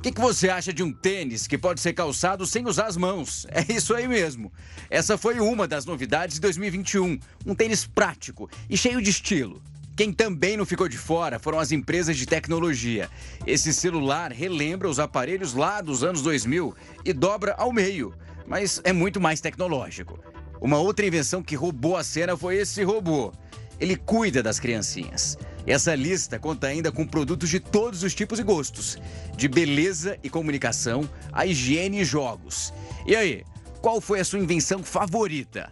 [0.00, 2.96] O que, que, você acha de um tênis que pode ser calçado sem usar as
[2.96, 3.46] mãos?
[3.52, 4.50] É isso aí mesmo.
[4.88, 7.20] Essa foi uma das novidades de 2021.
[7.44, 9.62] Um tênis prático e cheio de estilo.
[9.94, 13.10] Quem também não ficou de fora foram as empresas de tecnologia.
[13.46, 16.74] Esse celular relembra os aparelhos lá dos anos 2000
[17.04, 18.14] e dobra ao meio,
[18.46, 20.18] mas é muito mais tecnológico.
[20.62, 23.34] Uma outra invenção que roubou a cena foi esse robô.
[23.78, 25.36] Ele cuida das criancinhas.
[25.66, 28.98] Essa lista conta ainda com produtos de todos os tipos e gostos,
[29.36, 32.72] de beleza e comunicação a higiene e jogos.
[33.06, 33.44] E aí,
[33.80, 35.70] qual foi a sua invenção favorita?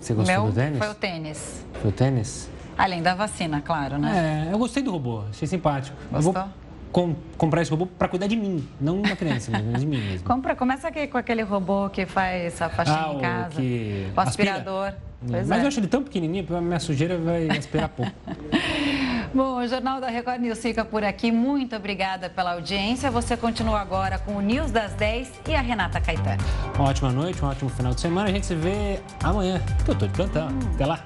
[0.00, 0.78] Você gostou Meu do tênis?
[0.78, 1.66] Foi o tênis.
[1.80, 2.48] Foi o tênis?
[2.76, 4.48] Além da vacina, claro, né?
[4.48, 5.96] É, eu gostei do robô, achei simpático.
[6.10, 6.48] Gostou?
[6.92, 10.24] Com, comprar esse robô para cuidar de mim, não da criança, mas de mim mesmo.
[10.28, 13.54] Compra, começa aqui com aquele robô que faz a faxina ah, em casa.
[13.54, 14.06] O, que...
[14.14, 14.86] o aspirador.
[14.88, 15.12] Aspira.
[15.26, 15.62] Pois Mas é.
[15.62, 18.12] eu acho ele tão pequenininho, a minha sujeira vai aspirar pouco.
[19.34, 21.32] Bom, o Jornal da Record News fica por aqui.
[21.32, 23.10] Muito obrigada pela audiência.
[23.10, 26.42] Você continua agora com o News das 10 e a Renata Caetano.
[26.74, 28.28] Uma ótima noite, um ótimo final de semana.
[28.28, 30.48] A gente se vê amanhã, que eu tô de plantão.
[30.48, 30.58] Hum.
[30.74, 31.00] Até lá.